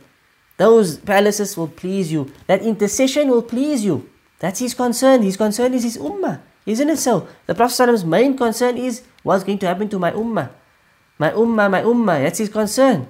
[0.57, 2.31] Those palaces will please you.
[2.47, 4.09] That intercession will please you.
[4.39, 5.21] That's his concern.
[5.21, 6.41] His concern is his ummah.
[6.65, 7.27] Isn't it so?
[7.45, 10.49] The Prophet's main concern is what's going to happen to my ummah.
[11.17, 12.23] My ummah, my ummah.
[12.23, 13.07] That's his concern.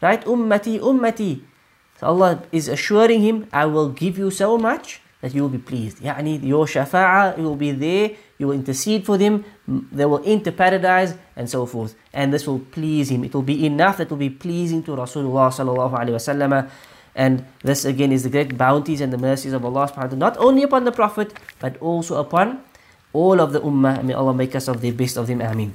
[0.00, 0.24] Right?
[0.24, 1.42] Ummati, ummati.
[1.98, 5.58] So Allah is assuring him, I will give you so much that you will be
[5.58, 5.98] pleased.
[6.02, 10.52] Yani your shafa'ah, you will be there, you will intercede for them, they will enter
[10.52, 11.94] paradise and so forth.
[12.12, 13.24] And this will please him.
[13.24, 16.68] It will be enough that will be pleasing to Rasulullah sallallahu alayhi wa
[17.14, 20.16] and this again is the great bounties and the mercies of Allah subhanahu wa ta'ala,
[20.16, 22.64] not only upon the Prophet, but also upon
[23.12, 24.02] all of the Ummah.
[24.02, 25.40] May Allah make us of the best of them.
[25.42, 25.74] Ameen.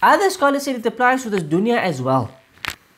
[0.00, 2.30] Other scholars say it applies to this dunya as well.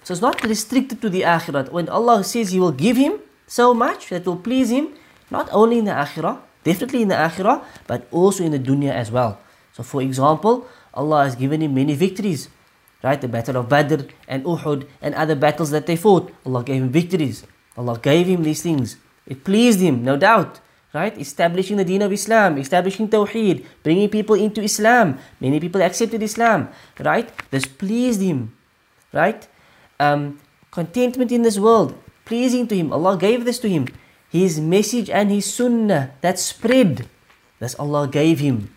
[0.04, 1.72] So it's not restricted to the akhirat.
[1.72, 4.92] When Allah says He will give him so much that will please him,
[5.31, 9.11] not only in the akhirah, definitely in the akhirah, but also in the dunya as
[9.11, 9.39] well.
[9.72, 12.49] So for example, Allah has given him many victories.
[13.03, 13.20] Right?
[13.20, 16.33] The battle of Badr and Uhud and other battles that they fought.
[16.45, 17.47] Allah gave him victories.
[17.76, 18.97] Allah gave him these things.
[19.26, 20.61] It pleased him, no doubt.
[20.93, 21.16] Right?
[21.16, 25.18] Establishing the deen of Islam, establishing Tawheed, bringing people into Islam.
[25.41, 26.68] Many people accepted Islam.
[26.99, 27.31] Right?
[27.51, 28.53] This pleased him.
[29.14, 29.49] Right?
[29.99, 32.93] Um, contentment in this world, pleasing to him.
[32.93, 33.87] Allah gave this to him.
[34.31, 37.11] His message and his sunnah that spread.
[37.59, 38.70] This Allah gave him.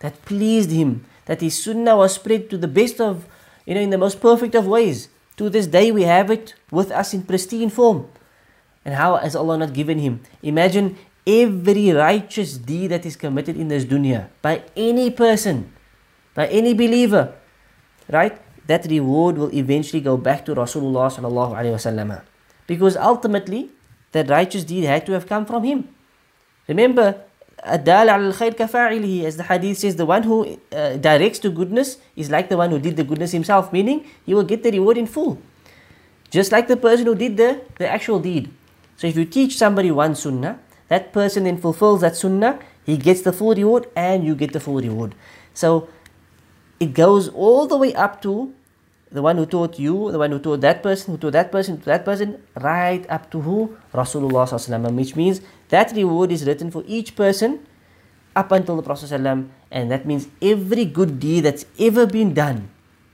[0.00, 1.08] That pleased him.
[1.24, 3.26] That his sunnah was spread to the best of
[3.64, 5.08] you know, in the most perfect of ways.
[5.36, 8.08] To this day, we have it with us in pristine form.
[8.84, 10.24] And how has Allah not given him?
[10.42, 10.96] Imagine
[11.28, 15.68] every righteous deed that is committed in this dunya by any person,
[16.32, 17.36] by any believer,
[18.08, 18.40] right?
[18.66, 22.24] That reward will eventually go back to Rasulullah sallallahu alaihi wasallam,
[22.66, 23.68] because ultimately
[24.12, 25.88] that righteous deed had to have come from him.
[26.66, 27.22] Remember,
[27.66, 31.98] Adal al khair kafa'ilihi, as the hadith says, the one who uh, directs to goodness
[32.14, 34.96] is like the one who did the goodness himself, meaning he will get the reward
[34.96, 35.40] in full.
[36.30, 38.50] Just like the person who did the, the actual deed.
[38.96, 43.22] So if you teach somebody one sunnah, that person then fulfills that sunnah, he gets
[43.22, 45.14] the full reward and you get the full reward.
[45.54, 45.88] So
[46.80, 48.54] it goes all the way up to
[49.10, 51.78] the one who taught you, the one who taught that person, who taught that person,
[51.78, 53.76] to that person, right up to who?
[53.94, 57.60] Rasulullah which means that reward is written for each person
[58.36, 59.10] up until the Prophet
[59.70, 62.68] and that means every good deed that's ever been done,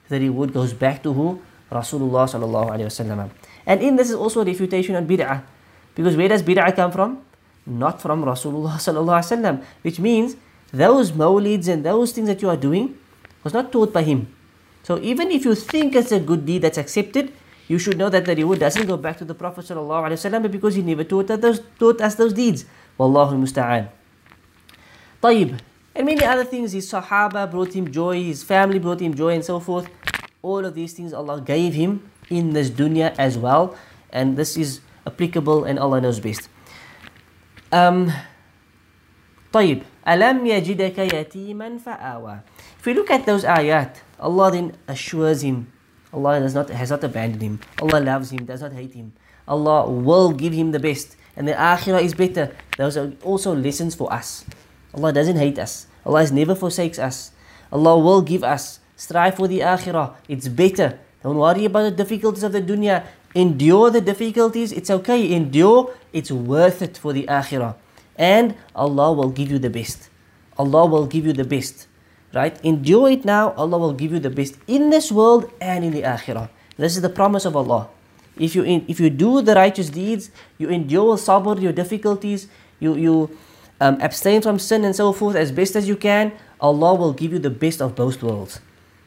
[0.09, 1.41] the reward goes back to who?
[1.71, 3.31] Rasulullah sallallahu
[3.67, 5.43] And in this is also a refutation on bid'ah.
[5.95, 7.23] Because where does bid'ah come from?
[7.67, 10.37] Not from Rasulullah sallallahu which means
[10.73, 12.99] those mawlids and those things that you are doing
[13.43, 14.34] was not taught by him.
[14.84, 17.32] So even if you think it's a good deed that's accepted,
[17.68, 20.82] you should know that the reward doesn't go back to the Prophet ﷺ because he
[20.82, 22.66] never taught us those, taught us those deeds.
[22.98, 23.90] Wallahu musta'an.
[25.22, 25.60] طيب.
[25.94, 26.72] And many other things.
[26.72, 29.88] His Sahaba brought him joy, his family brought him joy, and so forth.
[30.42, 33.76] All of these things Allah gave him in this dunya as well.
[34.10, 36.50] And this is applicable and Allah knows best.
[37.72, 38.10] Um,
[39.54, 39.84] طيب.
[40.08, 42.40] ألم يجدك يتيما فآوى.
[42.80, 45.73] If we look at those ayat, Allah then assures him.
[46.13, 47.61] Allah does not, has not abandoned him.
[47.83, 49.13] Allah loves him, does not hate him.
[49.49, 51.17] Allah will give him the best.
[51.37, 52.55] And the akhirah is better.
[52.79, 54.45] Those are also lessons for us.
[54.95, 55.87] Allah doesn't hate us.
[56.07, 57.33] Allah never forsakes us.
[57.73, 58.79] Allah will give us.
[58.95, 60.15] Strive for the akhirah.
[60.29, 60.99] It's better.
[61.23, 63.05] Don't worry about the difficulties of the dunya.
[63.35, 64.71] Endure the difficulties.
[64.71, 65.35] It's okay.
[65.35, 65.93] Endure.
[66.13, 67.75] It's worth it for the akhirah.
[68.15, 70.09] And Allah will give you the best.
[70.57, 71.89] Allah will give you the best
[72.34, 72.60] right?
[72.64, 76.04] Endure it now, Allah will give you the best in this world and in the
[76.04, 76.50] akhirah.
[76.78, 77.90] This is the promise of Allah.
[78.38, 82.48] If you in, if you do the righteous deeds, you endure sabr, your difficulties,
[82.80, 83.38] you you
[83.82, 86.32] um, abstain from sin and so forth as best as you can,
[86.62, 88.60] Allah will give you the best of both worlds.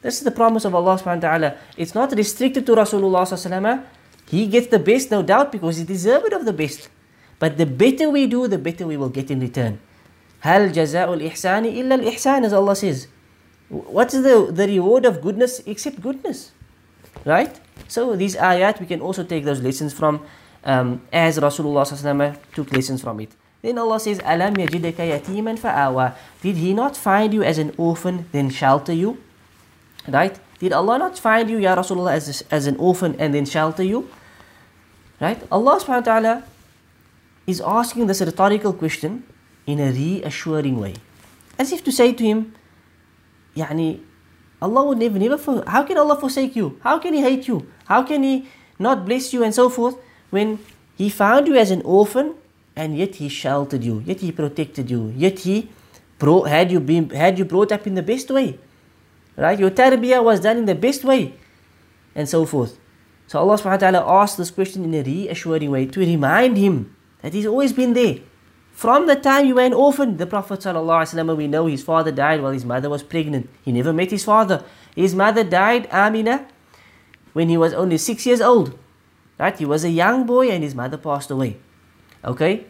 [0.03, 1.55] This is the promise of Allah subhanahu wa ta'ala.
[1.77, 3.85] It's not restricted to Rasulullah sallallahu
[4.27, 6.89] He gets the best, no doubt, because he deserves it of the best.
[7.39, 9.79] But the better we do, the better we will get in return.
[10.43, 13.07] هل جزاء الإحسان إلا الإحسان as Allah says.
[13.70, 16.52] What's the, the reward of goodness except goodness?
[17.26, 17.60] Right?
[17.88, 20.26] So these ayat, we can also take those lessons from
[20.64, 23.32] um, as Rasulullah took lessons from it.
[23.62, 26.16] Then Allah says, Alam yajidaka yatiman fa'awa.
[26.42, 29.18] Did he not find you as an orphan, then shelter you?
[30.08, 30.38] Right?
[30.60, 34.10] Did Allah not find you, Ya Rasulullah, as, as an orphan and then shelter you?
[35.20, 35.42] Right?
[35.52, 36.44] Allah subhanahu wa ta'ala
[37.46, 39.24] is asking this rhetorical question
[39.66, 40.96] in a reassuring way.
[41.58, 42.54] As if to say to him,
[43.58, 44.00] Yani,
[44.62, 46.78] Allah would never, never, for, how can Allah forsake you?
[46.82, 47.66] How can He hate you?
[47.86, 48.48] How can He
[48.78, 49.98] not bless you and so forth
[50.30, 50.60] when
[50.96, 52.36] He found you as an orphan
[52.76, 55.70] and yet He sheltered you, yet He protected you, yet He
[56.20, 58.60] brought, had, you been, had you brought up in the best way?
[59.36, 59.60] Right?
[59.60, 61.34] Your tarbiyah was done in the best way
[62.16, 62.78] and so forth.
[63.28, 66.96] So Allah subhanahu wa ta'ala asked this question in a reassuring way to remind him
[67.22, 68.20] that He's always been there.
[68.78, 72.44] From the time you were an orphan, the Prophet ﷺ, we know his father died
[72.44, 73.50] while his mother was pregnant.
[73.66, 74.64] He never met his father.
[74.96, 76.46] His mother died, Amina,
[77.34, 78.78] when he was only six years old.
[79.40, 79.58] Right?
[79.58, 81.58] He was a young boy and his mother passed away.
[82.24, 82.68] Okay?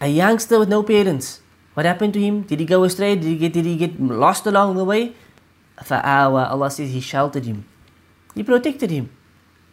[0.00, 1.40] A youngster with no parents.
[1.74, 2.42] What happened to him?
[2.42, 3.14] Did he go astray?
[3.14, 5.14] Did he get, did he get lost along the way?
[5.78, 7.66] Fa'awa, Allah says He sheltered him.
[8.34, 9.10] He protected him.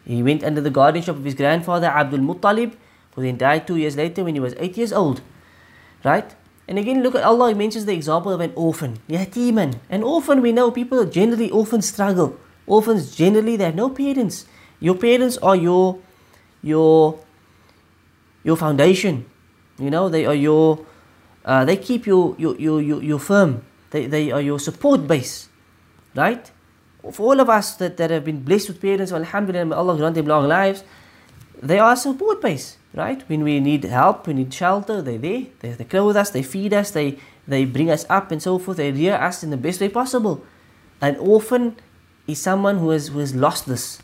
[0.04, 2.76] He went under the guardianship of his grandfather Abdul Muttalib
[3.14, 5.20] who then died two years later when he was eight years old.
[6.04, 6.34] Right?
[6.66, 8.98] And again, look at Allah he mentions the example of an orphan.
[9.08, 9.78] Yatiman.
[9.90, 12.38] An orphan, we know people generally orphans struggle.
[12.66, 14.46] Orphans generally they have no parents.
[14.80, 15.98] Your parents are your
[16.62, 17.18] your
[18.42, 19.26] your foundation.
[19.78, 20.86] You know, they are your
[21.44, 23.62] uh, they keep you you you you you firm.
[23.90, 25.48] They they are your support base.
[26.14, 26.50] Right?
[27.12, 30.14] For all of us that, that have been blessed with parents, alhamdulillah, may Allah grant
[30.14, 30.84] them long lives,
[31.60, 33.26] they are a support base right?
[33.28, 35.46] When we need help, we need shelter, they're there.
[35.60, 38.76] They, they clothe us, they feed us, they, they bring us up and so forth.
[38.76, 40.44] They rear us in the best way possible.
[41.00, 41.76] An orphan
[42.26, 44.00] is someone who has, who has lost this,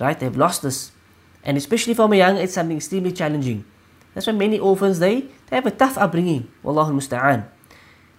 [0.00, 0.18] right?
[0.18, 0.92] They've lost this.
[1.44, 3.64] And especially from a young age, something extremely challenging.
[4.14, 6.48] That's why many orphans, they, they have a tough upbringing.
[6.64, 7.46] Wallahu musta'an.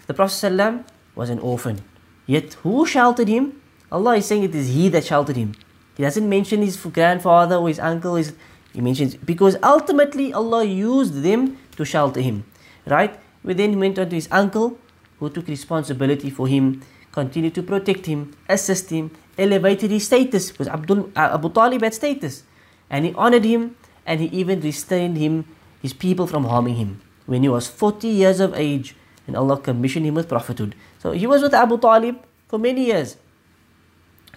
[0.07, 0.84] The Prophet ﷺ
[1.16, 1.82] was an orphan.
[2.26, 3.61] Yet who sheltered him?
[3.91, 5.53] Allah is saying it is he that sheltered him.
[5.95, 8.34] He doesn't mention his grandfather or his uncle, his
[8.74, 12.43] he mentions because ultimately Allah used them to shelter him.
[12.86, 13.19] Right?
[13.43, 14.78] We then went on to his uncle
[15.19, 20.67] who took responsibility for him, continued to protect him, assist him, elevated his status because
[20.67, 22.43] Abdul, uh, Abu Talib had status
[22.89, 25.45] and he honored him and he even restrained him,
[25.82, 28.95] his people from harming him when he was 40 years of age
[29.28, 30.76] and Allah commissioned him with prophethood.
[30.99, 32.17] So he was with Abu Talib
[32.47, 33.17] for many years.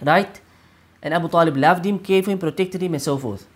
[0.01, 0.39] Right?
[1.01, 3.47] And Abu Talib loved him, cared for him, protected him and so forth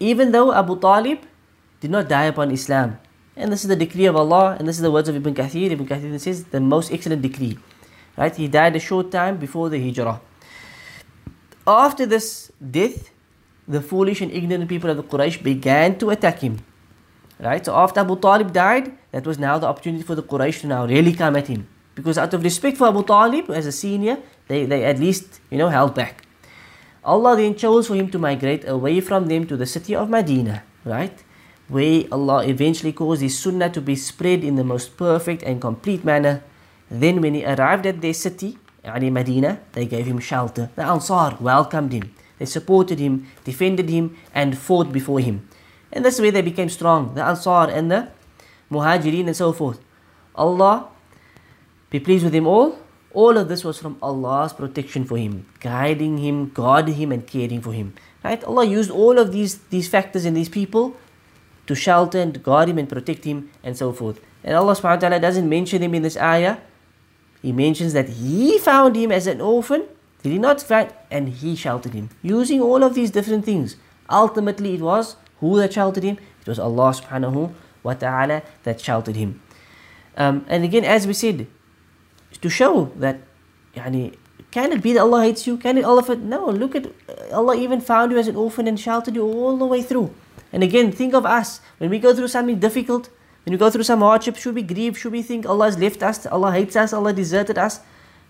[0.00, 1.20] even though Abu Talib
[1.80, 2.98] did not die upon Islam.
[3.36, 5.70] And this is the decree of Allah, and this is the words of Ibn Kathir.
[5.70, 7.56] Ibn Kathir says, the most excellent decree.
[8.16, 8.34] Right?
[8.34, 10.20] He died a short time before the Hijrah.
[11.66, 13.10] After this death,
[13.68, 16.58] the foolish and ignorant people of the Quraysh began to attack him.
[17.38, 17.64] Right?
[17.64, 20.86] So after Abu Talib died, that was now the opportunity for the Quraysh to now
[20.86, 21.68] really come at him.
[21.94, 24.18] Because out of respect for Abu Talib as a senior,
[24.48, 26.24] they, they at least, you know, held back.
[27.08, 30.62] Allah then chose for him to migrate away from them to the city of Medina,
[30.84, 31.24] right?
[31.68, 36.04] Where Allah eventually caused his sunnah to be spread in the most perfect and complete
[36.04, 36.42] manner.
[36.90, 40.68] Then when he arrived at their city, Yani Medina, they gave him shelter.
[40.76, 42.14] The Ansar welcomed him.
[42.38, 45.48] They supported him, defended him, and fought before him.
[45.90, 48.08] And that's where they became strong, the Ansar and the
[48.70, 49.80] Muhajirin and so forth.
[50.34, 50.88] Allah
[51.88, 52.78] be pleased with them all
[53.12, 57.60] all of this was from Allah's protection for him, guiding him, guarding him, and caring
[57.60, 57.94] for him.
[58.22, 58.42] Right?
[58.44, 60.96] Allah used all of these, these factors in these people
[61.66, 64.20] to shelter and guard him and protect him and so forth.
[64.44, 66.58] And Allah subhanahu wa ta'ala doesn't mention him in this ayah.
[67.42, 69.84] He mentions that he found him as an orphan.
[70.22, 70.92] Did he not find?
[71.10, 72.10] And he sheltered him.
[72.22, 73.76] Using all of these different things.
[74.10, 76.18] Ultimately, it was who that sheltered him?
[76.40, 77.52] It was Allah subhanahu
[77.82, 79.40] wa ta'ala that sheltered him.
[80.16, 81.46] Um, and again, as we said,
[82.41, 83.17] to show that
[83.75, 84.15] يعني,
[84.51, 85.57] can it be that Allah hates you?
[85.57, 86.87] Can it Allah no look at
[87.31, 90.13] Allah even found you as an orphan and sheltered you all the way through.
[90.51, 93.09] And again think of us when we go through something difficult,
[93.45, 94.97] when we go through some hardship, should we grieve?
[94.97, 97.79] Should we think Allah has left us, Allah hates us, Allah deserted us?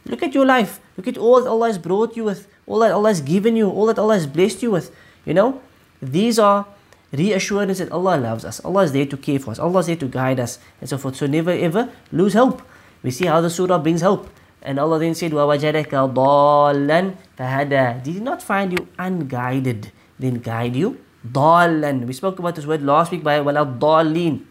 [0.05, 0.79] Look at your life.
[0.97, 3.69] Look at all that Allah has brought you with, all that Allah has given you,
[3.69, 4.93] all that Allah has blessed you with.
[5.25, 5.61] You know,
[6.01, 6.65] these are
[7.11, 8.59] reassurance that Allah loves us.
[8.65, 9.59] Allah is there to care for us.
[9.59, 11.15] Allah is there to guide us and so forth.
[11.15, 12.61] So never ever lose hope.
[13.07, 14.29] We see how the surah brings hope.
[14.61, 20.75] And Allah then said, وَوَجَدَكَ ضَالًّا فَهَدَى Did he not find you unguided, then guide
[20.75, 21.03] you?
[21.27, 24.45] ضَالًّا We spoke about this word last week by وَلَا ضَالِّينَ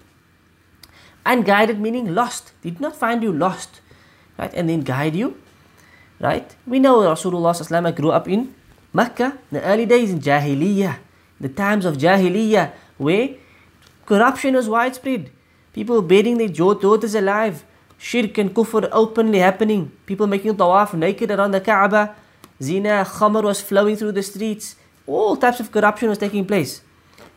[1.25, 2.53] Unguided meaning lost.
[2.63, 3.81] Did not find you lost.
[4.39, 4.53] right?
[4.55, 5.37] And then guide you,
[6.21, 6.55] right?
[6.67, 8.55] We know Rasulullah grew up in
[8.93, 10.97] Mecca, the early days in Jahiliyyah,
[11.41, 13.31] the times of Jahiliyyah, where
[14.05, 15.31] corruption was widespread.
[15.73, 17.65] People burying their daughters alive,
[17.98, 22.16] shirk and kufr openly happening, people making tawaf naked around the Kaaba,
[22.62, 24.76] zina, khamr was flowing through the streets,
[25.06, 26.82] all types of corruption was taking place,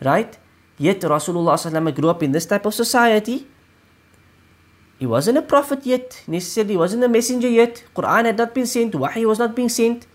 [0.01, 0.37] right?
[0.77, 3.47] Yet Rasulullah grew up in this type of society.
[4.97, 7.83] He wasn't a prophet yet, necessarily, he wasn't a messenger yet.
[7.95, 10.05] Quran had not been sent, Wahi was not being sent.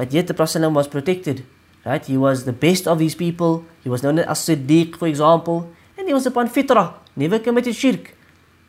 [0.00, 1.44] But yet the Prophet was protected.
[1.84, 2.04] Right?
[2.04, 3.66] He was the best of these people.
[3.84, 5.68] He was known as Siddiq, for example.
[5.98, 8.16] And he was upon fitrah, never committed shirk.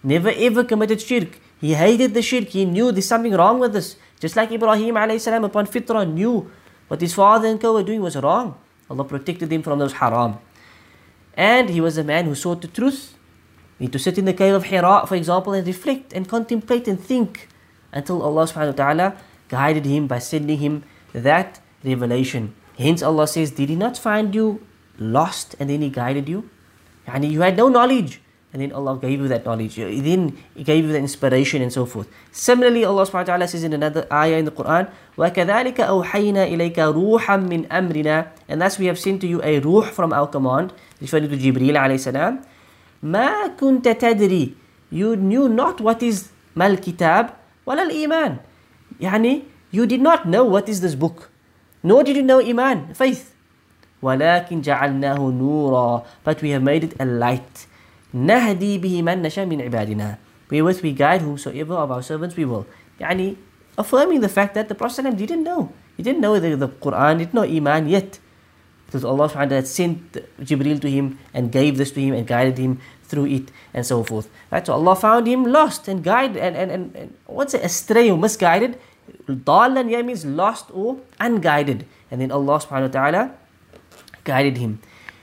[0.03, 1.39] Never ever committed shirk.
[1.59, 2.47] He hated the shirk.
[2.49, 3.95] He knew there's something wrong with this.
[4.19, 6.51] Just like Ibrahim salam upon fitrah knew
[6.87, 8.57] what his father and co were doing was wrong.
[8.89, 10.39] Allah protected him from those haram.
[11.35, 13.15] And he was a man who sought the truth.
[13.79, 16.99] He to sit in the cave of Hira, for example, and reflect and contemplate and
[16.99, 17.47] think
[17.91, 19.15] until Allah subhanahu wa ta'ala
[19.49, 20.83] guided him by sending him
[21.13, 22.53] that revelation.
[22.77, 24.65] Hence Allah says, Did He not find you
[24.97, 26.49] lost and then He guided you?
[27.07, 28.21] And you had no knowledge
[28.52, 29.76] And then Allah gave you that knowledge.
[29.76, 32.08] Then He gave you the inspiration and so forth.
[32.32, 34.88] Similarly, Allah subhanahu wa ta'ala says in another ayah in the Quran,
[35.18, 39.82] وَكَذَلِكَ أَوْحَيْنَا إِلَيْكَ رُوحًا مِّنْ أَمْرِنَا And thus we have sent to you a ruh
[39.82, 42.40] from our command, referring to Jibreel alayhi salam.
[43.04, 44.54] مَا كُنْتَ تَدْرِي
[44.90, 47.34] You knew not what is mal kitab
[47.66, 48.38] ولا الإيمان.
[49.00, 51.28] يعني you did not know what is this book,
[51.82, 53.34] nor did you know Iman, faith.
[54.02, 57.66] ولكن جعلناه نورا but we have made it a light
[58.14, 60.18] نهدي به من نشاء من عبادنا
[60.50, 62.66] wherewith we guide whomsoever of our servants we will
[63.00, 63.36] يعني
[63.78, 67.34] affirming the fact that the Prophet didn't know he didn't know the, the Quran didn't
[67.34, 68.18] know Iman yet
[68.86, 72.26] because Allah subhanahu wa ta'ala sent Jibril to him and gave this to him and
[72.26, 76.36] guided him through it and so forth right so Allah found him lost and guided
[76.36, 78.78] and, and, and, and what's it astray or misguided
[79.28, 81.86] Dalan here means lost or unguided.
[82.10, 83.22] And then Allah subhanahu wa ta'ala
[84.24, 84.80] guided him.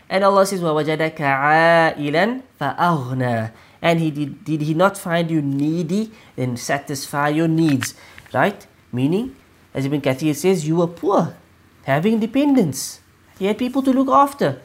[0.10, 3.52] And Allah says, وَوَجَدَكَ عَائِلًا فَأَغْنَى
[3.82, 7.96] And he did, did he not find you needy and satisfy your needs?
[8.34, 8.66] Right?
[8.92, 9.36] Meaning,
[9.74, 11.36] as Ibn Kathir says, you were poor,
[11.84, 13.00] having dependence.
[13.40, 14.62] He had people to look after.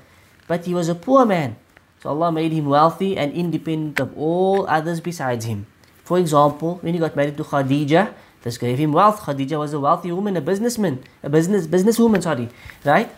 [0.47, 1.57] But he was a poor man.
[2.03, 5.67] So Allah made him wealthy and independent of all others besides him.
[6.05, 9.21] For example, when he got married to Khadija, this gave him wealth.
[9.23, 12.49] Khadija was a wealthy woman, a businessman, a business businesswoman, sorry,
[12.85, 13.11] right?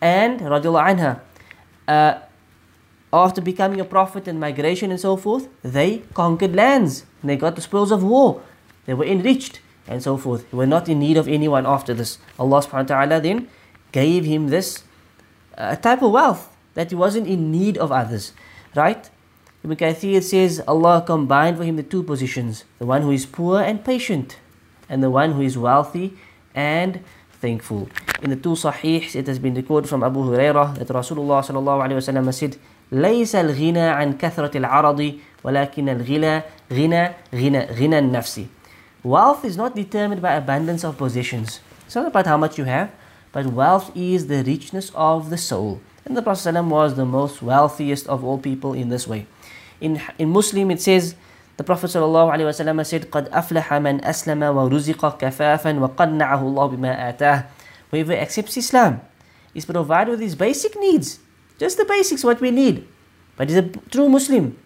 [0.00, 1.20] And radiallahu anha,
[1.87, 2.19] uh,
[3.13, 7.05] after becoming a prophet and migration and so forth, they conquered lands.
[7.23, 8.41] They got the spoils of war.
[8.85, 10.49] They were enriched and so forth.
[10.51, 12.17] They were not in need of anyone after this.
[12.37, 13.47] Allah subhanahu wa ta'ala then
[13.91, 14.83] gave him this
[15.57, 18.33] uh, type of wealth that he wasn't in need of others.
[18.75, 19.09] Right?
[19.63, 23.61] Ibn Kathir says Allah combined for him the two positions the one who is poor
[23.61, 24.37] and patient,
[24.89, 26.13] and the one who is wealthy
[26.53, 26.99] and
[27.40, 27.88] thankful.
[28.22, 31.98] In the two Sahihs, it has been recorded from Abu Hurairah that Rasulullah sallallahu alaihi
[31.98, 32.56] wasallam said,
[32.92, 38.46] ليس الغنى عن كثرة العرض ولكن الغنى غنى غنى غنى النفس.
[39.02, 41.60] Wealth is not determined by abundance of possessions.
[41.86, 42.90] It's not about how much you have,
[43.32, 45.80] but wealth is the richness of the soul.
[46.04, 49.26] And the Prophet ﷺ was the most wealthiest of all people in this way.
[49.80, 51.14] In, in Muslim, it says,
[51.60, 57.46] the Prophet ﷺ said, قَدْ أَفْلَحَ مَنْ أَسْلَمَ وَرُزِقَ كَفَافًا وَقَنَّعَهُ اللَّهُ بِمَا آتَاهُ
[57.90, 59.02] Whoever accepts Islam
[59.54, 61.18] is provided with his basic needs.
[61.58, 62.88] Just the basics, what we need.
[63.36, 64.56] But he's a true Muslim.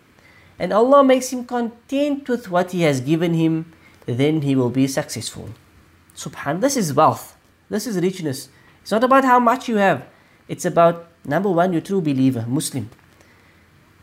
[0.57, 3.73] And Allah makes him content with what He has given him,
[4.07, 5.51] then he will be successful.
[6.15, 7.35] Subhan, this is wealth.
[7.69, 8.49] This is richness.
[8.83, 10.07] It's not about how much you have.
[10.47, 12.91] It's about, number one, you're true believer, Muslim.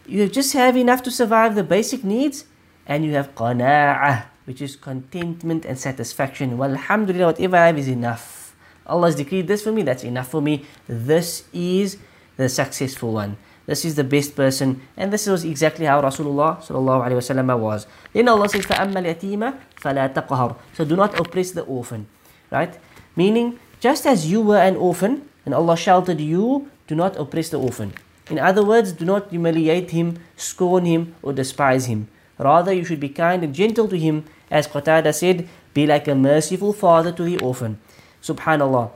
[0.05, 2.43] You just have enough to survive the basic needs
[2.86, 6.57] and you have qana'ah, which is contentment and satisfaction.
[6.57, 8.55] Well, alhamdulillah, whatever I have is enough.
[8.86, 10.65] Allah has decreed this for me, that's enough for me.
[10.88, 11.97] This is
[12.38, 13.38] the successful one.
[13.67, 17.86] This is the best person, and this was exactly how Rasulullah wasallam was.
[18.11, 22.07] Then Allah says, فَأَمَّا الْيَتِيمَ فَلَا تَقْهَرْ So do not oppress the orphan,
[22.49, 22.78] right?
[23.15, 27.59] Meaning, just as you were an orphan, and Allah sheltered you, do not oppress the
[27.59, 27.93] orphan.
[28.30, 32.07] In other words, do not humiliate him, scorn him, or despise him.
[32.39, 36.14] Rather, you should be kind and gentle to him, as Qatada said, be like a
[36.14, 37.78] merciful father to the orphan.
[38.22, 38.91] Subhanallah.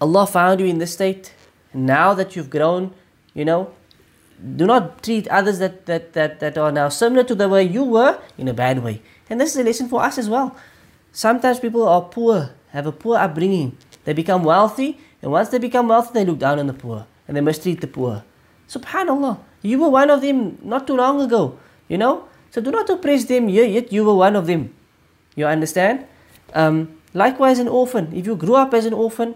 [0.00, 1.34] Allah found you in this state.
[1.74, 2.94] Now that you've grown,
[3.34, 3.72] you know,
[4.56, 7.84] do not treat others that, that, that, that are now similar to the way you
[7.84, 9.02] were in a bad way.
[9.28, 10.56] And this is a lesson for us as well.
[11.12, 13.76] Sometimes people are poor, have a poor upbringing.
[14.04, 17.36] They become wealthy, and once they become wealthy, they look down on the poor and
[17.36, 18.24] they mistreat the poor.
[18.68, 19.38] Subhanallah.
[19.62, 21.58] You were one of them not too long ago.
[21.90, 22.30] You know?
[22.54, 24.72] So do not oppress them, yet you were one of them.
[25.34, 26.06] You understand?
[26.54, 28.14] Um, likewise, an orphan.
[28.14, 29.34] If you grew up as an orphan,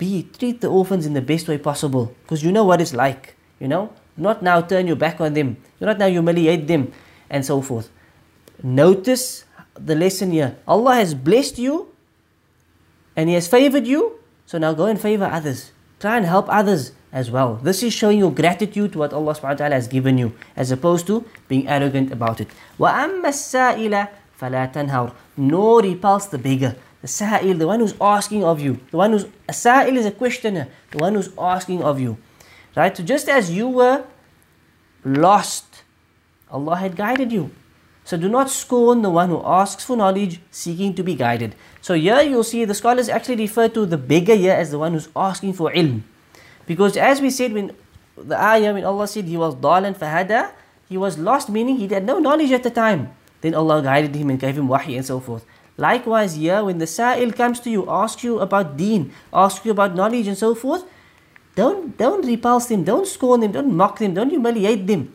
[0.00, 3.36] be treat the orphans in the best way possible because you know what it's like.
[3.60, 5.60] You know, not now turn your back on them.
[5.78, 6.92] Do not now humiliate them,
[7.28, 7.92] and so forth.
[8.62, 9.44] Notice
[9.76, 10.56] the lesson here.
[10.66, 11.92] Allah has blessed you,
[13.16, 14.20] and He has favored you.
[14.46, 15.72] So now go and favor others.
[16.00, 17.55] Try and help others as well.
[17.55, 20.71] This is showing your gratitude to what Allah subhanahu wa ta'ala has given you, as
[20.71, 22.49] opposed to being arrogant about it.
[22.79, 24.09] وَأَمَّا السَّائِلَ
[24.39, 26.75] فَلَا تَنْهَرْ Nor repulse the beggar.
[27.01, 28.79] The sa'il, the one who's asking of you.
[28.91, 30.67] The one who's, a sa'il is a questioner.
[30.91, 32.17] The one who's asking of you.
[32.75, 32.95] Right?
[32.97, 34.03] So just as you were
[35.03, 35.83] lost,
[36.49, 37.51] Allah had guided you.
[38.03, 41.55] So do not scorn the one who asks for knowledge, seeking to be guided.
[41.81, 44.93] So here you'll see the scholars actually refer to the beggar here as the one
[44.93, 46.03] who's asking for ilm.
[46.70, 47.74] Because as we said when
[48.14, 50.52] the ayah, when Allah said he was dalan fahada,
[50.88, 53.10] he was lost, meaning he had no knowledge at the time.
[53.40, 55.42] Then Allah guided him and gave him wahi and so forth.
[55.76, 59.96] Likewise, here when the sa'il comes to you, asks you about deen, asks you about
[59.96, 60.86] knowledge and so forth,
[61.58, 65.10] don't don't repulse them, don't scorn them, don't mock them, don't humiliate them.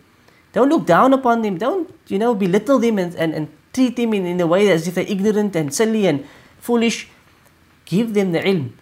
[0.52, 4.12] Don't look down upon them, don't you know belittle them and, and, and treat them
[4.14, 6.28] in, in a way as if they're ignorant and silly and
[6.60, 7.08] foolish.
[7.86, 8.74] Give them the ilm,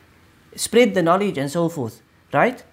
[0.55, 2.01] spread the knowledge and so forth
[2.33, 2.63] right?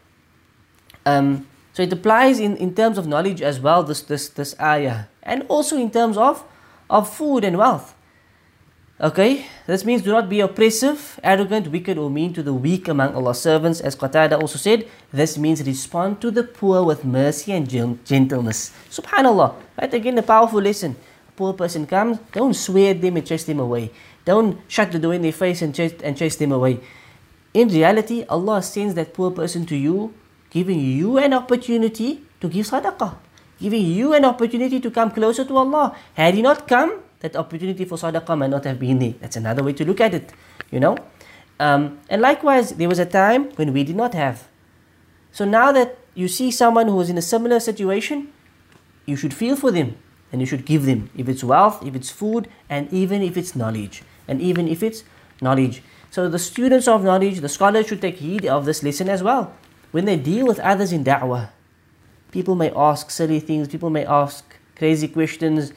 [1.07, 5.05] Um, so it applies in, in terms of knowledge as well, this, this, this ayah,
[5.23, 6.45] and also in terms of,
[6.89, 7.95] of food and wealth.
[9.01, 13.15] Okay, this means do not be oppressive, arrogant, wicked, or mean to the weak among
[13.15, 13.81] Allah's servants.
[13.81, 18.77] As Qatada also said, this means respond to the poor with mercy and gentleness.
[18.91, 19.95] Subhanallah, right?
[19.95, 20.97] Again, a powerful lesson.
[21.31, 23.91] A poor person comes, don't swear at them and chase them away.
[24.27, 26.81] Don't shut the door in their face and chase, and chase them away.
[27.53, 30.14] In reality, Allah sends that poor person to you,
[30.51, 33.16] giving you an opportunity to give sadaqah,
[33.59, 35.96] giving you an opportunity to come closer to Allah.
[36.14, 39.14] Had He not come, that opportunity for sadaqah might not have been there.
[39.20, 40.32] That's another way to look at it,
[40.70, 40.96] you know.
[41.59, 44.48] Um, and likewise, there was a time when we did not have.
[45.32, 48.32] So now that you see someone who is in a similar situation,
[49.07, 49.96] you should feel for them
[50.32, 53.57] and you should give them, if it's wealth, if it's food, and even if it's
[53.57, 55.03] knowledge, and even if it's
[55.42, 55.82] knowledge.
[56.11, 59.55] So the students of knowledge, the scholars should take heed of this lesson as well.
[59.93, 61.51] When they deal with others in da'wah,
[62.33, 64.45] people may ask silly things, people may ask
[64.77, 65.73] crazy questions.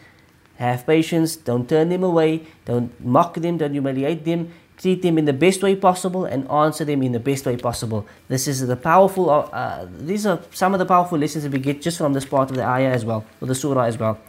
[0.57, 4.53] Have patience, don't turn them away, don't mock them, don't humiliate them.
[4.77, 8.07] Treat them in the best way possible and answer them in the best way possible.
[8.27, 11.59] This is the powerful, uh, uh these are some of the powerful lessons that we
[11.59, 14.19] get just from this part of the ayah as well, or the surah as well.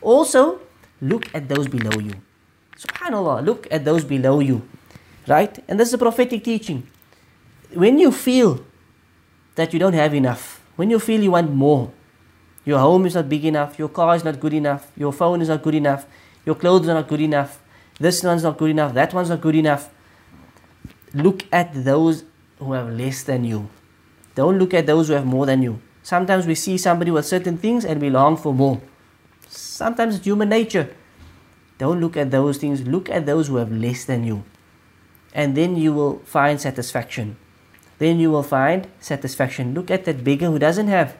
[0.00, 0.60] Also,
[1.02, 2.14] look at those below you.
[2.78, 4.62] Subhanallah, look at those below you.
[5.30, 5.62] Right?
[5.68, 6.88] And this is a prophetic teaching.
[7.72, 8.64] When you feel
[9.54, 11.92] that you don't have enough, when you feel you want more,
[12.64, 15.48] your home is not big enough, your car is not good enough, your phone is
[15.48, 16.04] not good enough,
[16.44, 17.62] your clothes are not good enough,
[18.00, 19.90] this one's not good enough, that one's not good enough.
[21.14, 22.24] Look at those
[22.58, 23.70] who have less than you.
[24.34, 25.80] Don't look at those who have more than you.
[26.02, 28.80] Sometimes we see somebody with certain things and we long for more.
[29.48, 30.90] Sometimes it's human nature.
[31.78, 34.42] Don't look at those things, look at those who have less than you
[35.32, 37.36] and then you will find satisfaction.
[37.98, 39.74] Then you will find satisfaction.
[39.74, 41.16] Look at that beggar who doesn't have.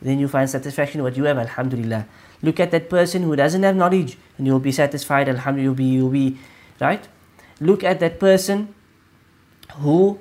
[0.00, 2.06] Then you find satisfaction what you have, Alhamdulillah.
[2.42, 5.64] Look at that person who doesn't have knowledge, and you'll be satisfied, Alhamdulillah.
[5.64, 6.38] You'll be, you'll be
[6.80, 7.06] right.
[7.60, 8.74] Look at that person
[9.74, 10.18] who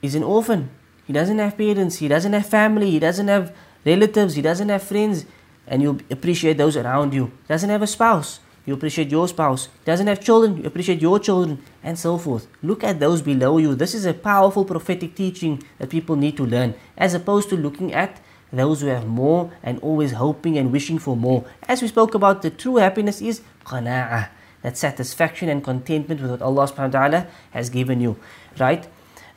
[0.00, 0.70] is an orphan.
[1.06, 1.96] He doesn't have parents.
[1.96, 2.90] He doesn't have family.
[2.90, 4.34] He doesn't have relatives.
[4.34, 5.24] He doesn't have friends,
[5.66, 7.32] and you appreciate those around you.
[7.48, 8.38] Doesn't have a spouse
[8.68, 9.70] you appreciate your spouse.
[9.86, 12.46] Doesn't have children, you appreciate your children, and so forth.
[12.62, 13.74] Look at those below you.
[13.74, 17.94] This is a powerful prophetic teaching that people need to learn, as opposed to looking
[17.94, 18.20] at
[18.52, 21.46] those who have more and always hoping and wishing for more.
[21.62, 24.28] As we spoke about, the true happiness is qana'ah,
[24.60, 28.20] that satisfaction and contentment with what Allah subhanahu wa ta'ala has given you.
[28.58, 28.86] Right?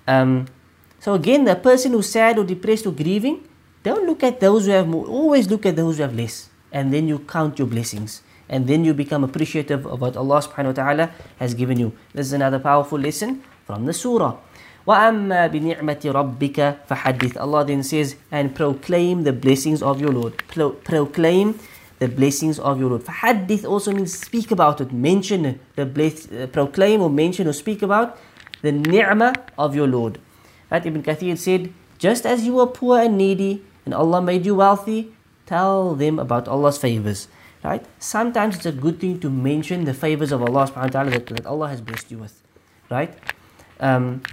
[0.10, 0.48] Um,
[1.00, 3.48] so again, the person who's sad or depressed or grieving,
[3.84, 6.50] don't look at those who have more, always look at those who have less.
[6.70, 10.77] And then you count your blessings and then you become appreciative of what Allah subhanahu
[10.77, 11.93] wa ta'ala has given you.
[12.15, 14.37] This is another powerful lesson from the surah.
[14.87, 20.39] وَأَمَّا بِنِعْمَةِ رَبِّكَ فَحَدِّثْ Allah then says, and proclaim the blessings of your Lord.
[20.47, 21.59] Pro- proclaim
[21.99, 23.03] the blessings of your Lord.
[23.03, 27.83] فَحَدِّث also means speak about it, mention the bless, uh, proclaim or mention or speak
[27.83, 28.17] about
[28.63, 30.21] the ni'mah of your Lord.
[30.71, 30.87] Right?
[30.87, 35.11] Ibn Kathir said, just as you were poor and needy, and Allah made you wealthy,
[35.47, 37.27] tell them about Allah's favors
[37.64, 37.86] right?
[38.00, 41.26] Sometimes it's a good thing to mention the favors of Allah subhanahu wa ta'ala that,
[41.28, 42.42] that Allah has blessed you with,
[42.90, 43.14] right?
[43.80, 44.24] Um,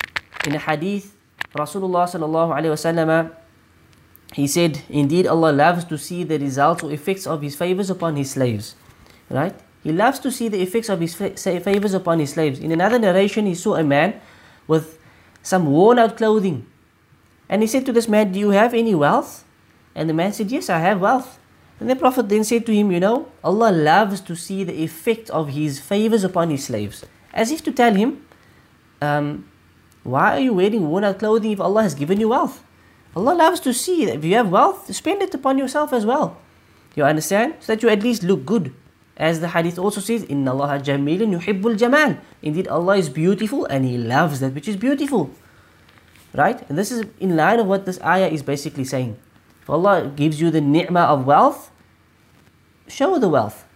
[0.47, 1.14] in a hadith,
[1.55, 3.35] Rasulullah sallallahu alayhi wasallam,
[4.35, 8.16] he said, indeed Allah loves to see the results or effects of his favors upon
[8.16, 8.76] his slaves,
[9.31, 9.55] right?
[9.83, 12.59] He loves to see the effects of his favors upon his slaves.
[12.59, 14.20] In another narration, he saw a man
[14.66, 14.99] with
[15.43, 16.66] some worn out clothing.
[17.49, 19.45] And he said to this man, Do you have any wealth?
[19.95, 21.38] And the man said, Yes, I have wealth.
[21.81, 25.31] And the Prophet then said to him, You know, Allah loves to see the effect
[25.31, 27.05] of His favors upon His slaves.
[27.33, 28.26] As if to tell him,
[29.01, 29.49] um,
[30.03, 32.64] Why are you wearing worn out clothing if Allah has given you wealth?
[33.14, 36.37] Allah loves to see that if you have wealth, spend it upon yourself as well.
[36.95, 37.55] You understand?
[37.61, 38.74] So that you at least look good.
[39.16, 42.18] As the hadith also says, Inna Allah jamilun yuhibbul jamal.
[42.43, 45.31] Indeed, Allah is beautiful and He loves that which is beautiful.
[46.35, 46.62] Right?
[46.68, 49.16] And this is in line of what this ayah is basically saying.
[49.69, 51.71] If Allah gives you the ni'mah of wealth,
[52.89, 53.66] show the wealth.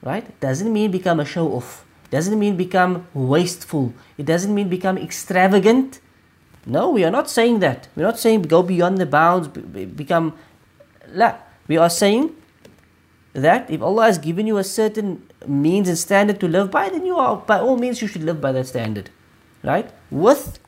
[0.00, 0.38] Right?
[0.38, 1.84] Doesn't mean become a show off.
[2.10, 3.92] Doesn't mean become wasteful.
[4.16, 5.98] It doesn't mean become extravagant.
[6.66, 7.88] No, we are not saying that.
[7.96, 10.38] We're not saying go beyond the bounds, become.
[11.12, 11.34] La.
[11.66, 12.30] We are saying
[13.32, 17.04] that if Allah has given you a certain means and standard to live by, then
[17.04, 19.10] you are by all means you should live by that standard,
[19.64, 19.90] right?
[20.10, 20.60] With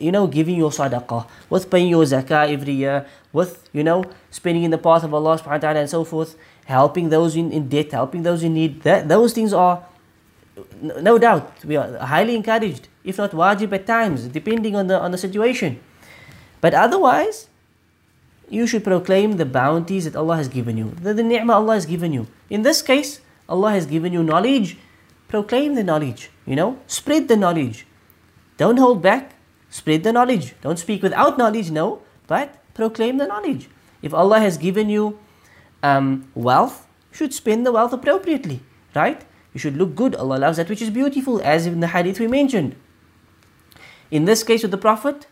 [0.00, 4.64] you know giving your sadaqah, with paying your zakah every year, with you know spending
[4.64, 7.68] in the path of Allah subhanahu wa ta'ala and so forth, helping those in, in
[7.68, 8.82] debt, helping those in need.
[8.82, 9.84] That those things are
[11.00, 15.10] no doubt we are highly encouraged, if not wajib at times, depending on the on
[15.10, 15.80] the situation.
[16.60, 17.48] But otherwise,
[18.48, 21.86] you should proclaim the bounties that Allah has given you, the, the ni'mah Allah has
[21.86, 22.26] given you.
[22.50, 24.76] In this case, Allah has given you knowledge,
[25.28, 27.86] proclaim the knowledge, you know, spread the knowledge.
[28.58, 29.34] Don't hold back,
[29.70, 30.54] spread the knowledge.
[30.60, 33.68] Don't speak without knowledge, no, but proclaim the knowledge.
[34.02, 35.18] If Allah has given you
[35.82, 38.60] um, wealth, you should spend the wealth appropriately,
[38.94, 39.20] right?
[39.52, 40.14] You should look good.
[40.14, 42.76] Allah loves that which is beautiful, as in the hadith we mentioned.
[44.10, 45.26] In this case with the Prophet,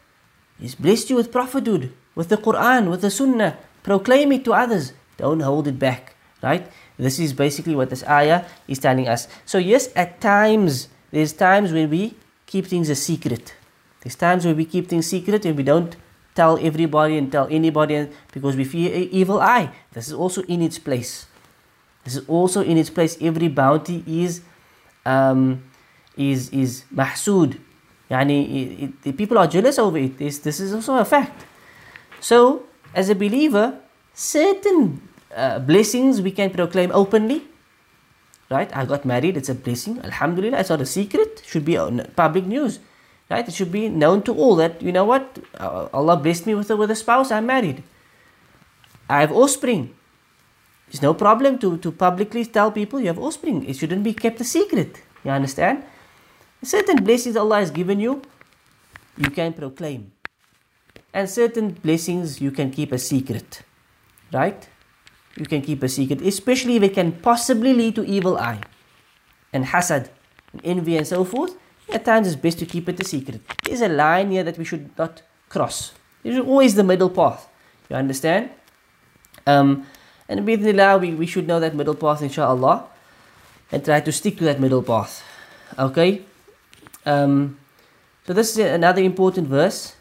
[0.61, 3.57] He's blessed you with prophethood with the Quran, with the Sunnah.
[3.85, 4.93] Proclaim it to others.
[5.17, 6.17] Don't hold it back.
[6.43, 6.67] Right?
[6.99, 9.29] This is basically what this ayah is telling us.
[9.47, 12.15] So, yes, at times, there's times when we
[12.47, 13.55] keep things a secret.
[14.03, 15.97] There's times when we keep things secret and we don't
[16.39, 19.75] tell everybody and tell anybody because we fear evil eye.
[19.91, 21.27] This is also in its place.
[22.07, 23.19] This is also in its place.
[23.19, 24.47] Every bounty is
[25.03, 25.67] um,
[26.15, 27.59] is is mahsud.
[28.09, 30.17] Yani, it, it, people are jealous over it.
[30.17, 31.45] This, this is also a fact.
[32.21, 32.65] So,
[32.95, 33.77] as a believer,
[34.15, 35.03] certain
[35.35, 37.45] uh, blessings we can proclaim openly.
[38.49, 38.75] Right?
[38.75, 40.01] I got married, it's a blessing.
[40.01, 41.77] Alhamdulillah, it's not a secret, should be
[42.17, 42.81] public news.
[43.31, 43.47] Right?
[43.47, 46.77] It should be known to all that, you know what, Allah blessed me with a,
[46.77, 47.83] with a spouse, I'm married.
[49.09, 49.95] I have offspring.
[50.89, 53.69] It's no problem to, to publicly tell people you have offspring.
[53.69, 55.03] It shouldn't be kept a secret.
[55.25, 55.85] You understand?
[56.63, 58.23] Certain blessings Allah has given you,
[59.17, 60.13] you can proclaim
[61.13, 63.63] and certain blessings you can keep a secret.
[64.33, 64.69] Right?
[65.37, 68.61] You can keep a secret, especially if it can possibly lead to evil eye
[69.53, 70.11] and hasad,
[70.53, 71.57] and envy, and so forth.
[71.93, 73.41] At times it's best to keep it a secret.
[73.65, 75.93] There's a line here that we should not cross.
[76.23, 77.49] There's always the middle path.
[77.89, 78.51] You understand?
[79.47, 79.87] Um,
[80.29, 82.85] and bismillah, we, we should know that middle path, inshallah,
[83.73, 85.25] and try to stick to that middle path.
[85.79, 86.23] Okay?
[87.07, 87.59] Um,
[88.27, 89.97] so this is another important verse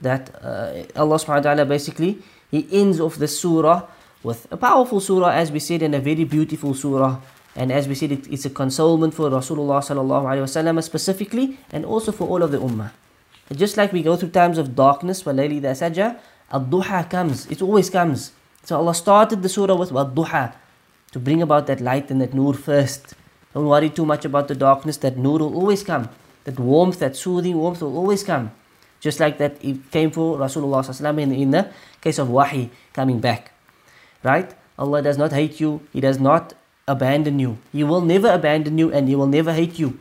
[0.00, 2.18] that uh, Allah subhanahu wa ta'ala basically
[2.50, 3.82] he ends off the surah
[4.22, 7.18] with a powerful surah as we said and a very beautiful surah
[7.56, 11.84] and as we said, it, it's a consolement for Rasulullah sallallahu alaihi wasallam specifically, and
[11.84, 12.90] also for all of the ummah.
[13.48, 16.18] And just like we go through times of darkness, walayli the sajah,
[16.50, 17.46] al-duha comes.
[17.46, 18.32] It always comes.
[18.64, 20.54] So Allah started the surah with al-duha
[21.12, 23.14] to bring about that light and that nur first.
[23.52, 24.96] Don't worry too much about the darkness.
[24.96, 26.08] That nur will always come.
[26.44, 28.50] That warmth, that soothing warmth will always come.
[29.00, 33.20] Just like that, it came for Rasulullah sallallahu in, in the case of wahi coming
[33.20, 33.52] back.
[34.22, 34.52] Right?
[34.78, 35.82] Allah does not hate you.
[35.92, 36.54] He does not
[36.87, 37.57] abandon you.
[37.71, 39.99] He will never abandon you and He will never hate you.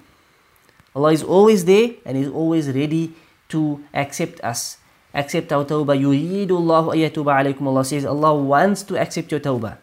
[0.96, 3.12] Allah is always there and is always ready
[3.52, 4.78] to accept us.
[5.12, 5.94] Accept our tawbah.
[5.94, 7.68] Yuridullahu ayyatuba alaykum.
[7.68, 9.76] Allah says Allah wants to accept your tawbah.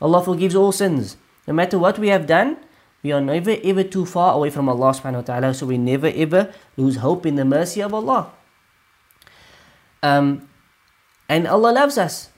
[0.00, 1.16] Allah forgives all sins.
[1.46, 2.56] No matter what we have done,
[3.02, 5.54] we are never ever too far away from Allah subhanahu wa ta'ala.
[5.54, 8.32] So we never ever lose hope in the mercy of Allah.
[10.02, 10.48] Um,
[11.28, 12.30] and Allah loves us.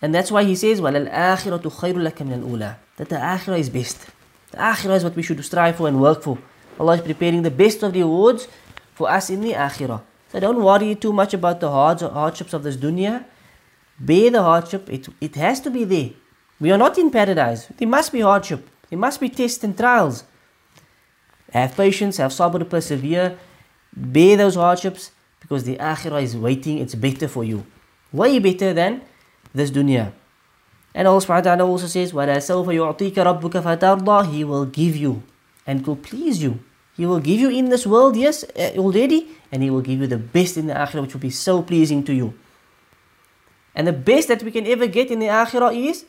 [0.00, 4.07] And that's why He says, وَلَلْآخِرَةُ خَيْرٌ لَكَ مِنَ الْأُولَى that the akhirah is best.
[4.51, 6.37] The akhirah is what we should strive for and work for.
[6.79, 8.47] Allah is preparing the best of the rewards
[8.93, 10.01] for us in the akhirah.
[10.31, 13.25] So don't worry too much about the hardships of this dunya.
[13.99, 14.89] Bear the hardship.
[14.89, 16.11] It, it has to be there.
[16.59, 17.67] We are not in paradise.
[17.77, 18.67] There must be hardship.
[18.89, 20.23] There must be tests and trials.
[21.51, 23.37] Have patience, have sabr, persevere.
[23.95, 27.65] Bear those hardships because the akhirah is waiting, it's better for you.
[28.11, 29.01] Way better than
[29.53, 30.11] this dunya.
[30.94, 34.96] And Allah subhanahu wa ta'ala also says, وَلَا سَوْفَ يُعْطِيكَ رَبُّكَ فَتَرْضَى He will give
[34.96, 35.22] you
[35.66, 36.60] and will please you.
[36.96, 40.06] He will give you in this world, yes, uh, already, and He will give you
[40.06, 42.34] the best in the akhirah, which will be so pleasing to you.
[43.74, 46.04] And the best that we can ever get in the akhirah is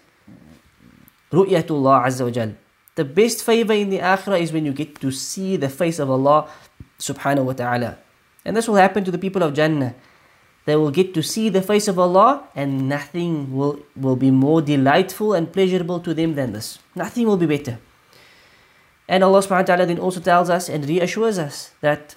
[1.32, 2.55] Ru'yatullah Azza wa Jal.
[2.95, 6.09] The best favor in the akhirah is when you get to see the face of
[6.09, 6.49] Allah
[6.97, 7.99] subhanahu wa ta'ala.
[8.43, 9.93] And this will happen to the people of Jannah.
[10.64, 14.62] They will get to see the face of Allah and nothing will, will be more
[14.62, 16.78] delightful and pleasurable to them than this.
[16.94, 17.78] Nothing will be better.
[19.06, 22.14] And Allah subhanahu wa ta'ala then also tells us and reassures us that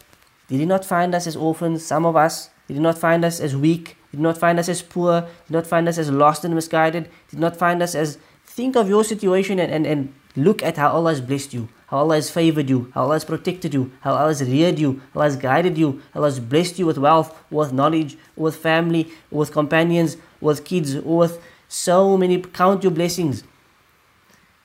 [0.47, 3.41] He did not find us as orphans, some of us, He did not find us
[3.41, 6.55] as weak, did not find us as poor, did not find us as lost and
[6.55, 10.77] misguided, did not find us as think of your situation and, and, and look at
[10.77, 13.91] how Allah has blessed you how Allah has favored you, how Allah has protected you,
[14.01, 17.35] how Allah has reared you, Allah has guided you, Allah has blessed you with wealth,
[17.49, 22.41] with knowledge, with family, with companions, with kids, with so many.
[22.41, 23.43] Count your blessings.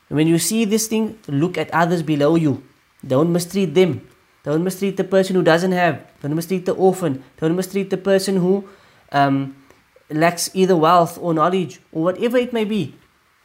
[0.08, 2.62] When you see this thing, look at others below you.
[3.06, 4.06] Don't mistreat them.
[4.42, 6.04] Don't mistreat the person who doesn't have.
[6.20, 7.22] Don't mistreat the orphan.
[7.38, 8.68] Don't mistreat the person who
[9.12, 9.56] um,
[10.10, 12.94] lacks either wealth or knowledge or whatever it may be.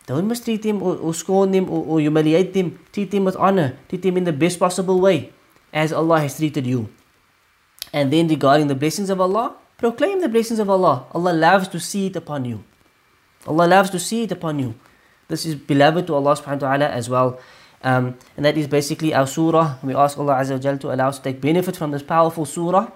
[0.08, 2.80] Don't mistreat him or, or scorn him or, or humiliate him.
[2.92, 3.78] Treat him with honor.
[3.90, 5.32] Treat him in the best possible way
[5.74, 6.90] as Allah has treated you.
[7.94, 11.06] And then regarding the blessings of Allah, proclaim the blessings of Allah.
[11.14, 12.64] Allah loves to see it upon you.
[13.46, 14.76] Allah loves to see it upon you.
[15.28, 17.40] This is beloved to Allah subhanahu wa ta'ala as well.
[17.84, 19.76] Um, and that is basically our surah.
[19.84, 22.90] We ask Allah Azza wa to allow us to take benefit from this powerful surah.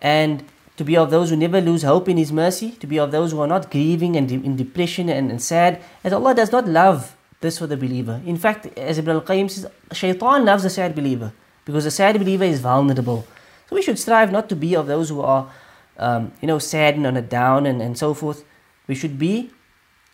[0.00, 0.44] And
[0.76, 3.32] to be of those who never lose hope in His mercy, to be of those
[3.32, 7.16] who are not grieving and in depression and, and sad, as Allah does not love
[7.40, 8.20] this for the believer.
[8.26, 11.32] In fact, as Ibn al-Qayyim says, shaitan loves the sad believer
[11.64, 13.26] because the sad believer is vulnerable.
[13.68, 15.50] So we should strive not to be of those who are,
[15.98, 18.44] um, you know, sad and on a down and, and so forth.
[18.86, 19.50] We should be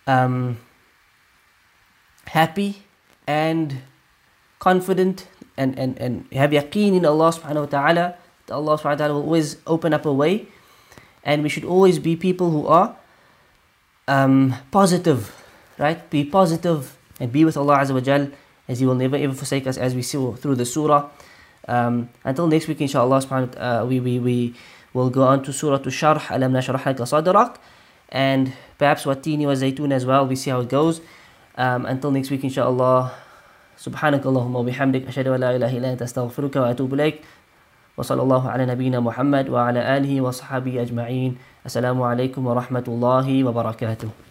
[0.07, 0.59] um,
[2.27, 2.83] happy
[3.27, 3.83] and
[4.59, 8.15] confident and, and, and have yaqeen in Allah subhanahu wa ta'ala
[8.50, 10.48] Allah subhanahu wa ta'ala will always open up a way.
[11.24, 12.96] And we should always be people who are
[14.08, 15.34] um, positive,
[15.78, 16.08] right?
[16.10, 18.30] Be positive and be with Allah Azza wa Jal
[18.68, 21.10] as He will never ever forsake us as we see through the surah.
[21.68, 24.54] Um, until next week, inshallah, subhanahu wa ta'ala, we, we, we
[24.94, 27.58] will go on to Surah to Sharh, Alam Nashrah Laka Sadrak,
[28.10, 30.28] and perhaps Watini wa Zaytun as well.
[30.28, 31.02] We see how it goes.
[31.58, 33.12] Um, until next week, inshallah.
[33.76, 37.22] سبحانك اللهم وبحمدك أشهد أن لا إله إلا أنت أستغفرك وأتوب إليك
[38.01, 41.37] وصلى الله على نبينا محمد وعلى آله وصحبه أجمعين.
[41.69, 44.30] السلام عليكم ورحمة الله وبركاته.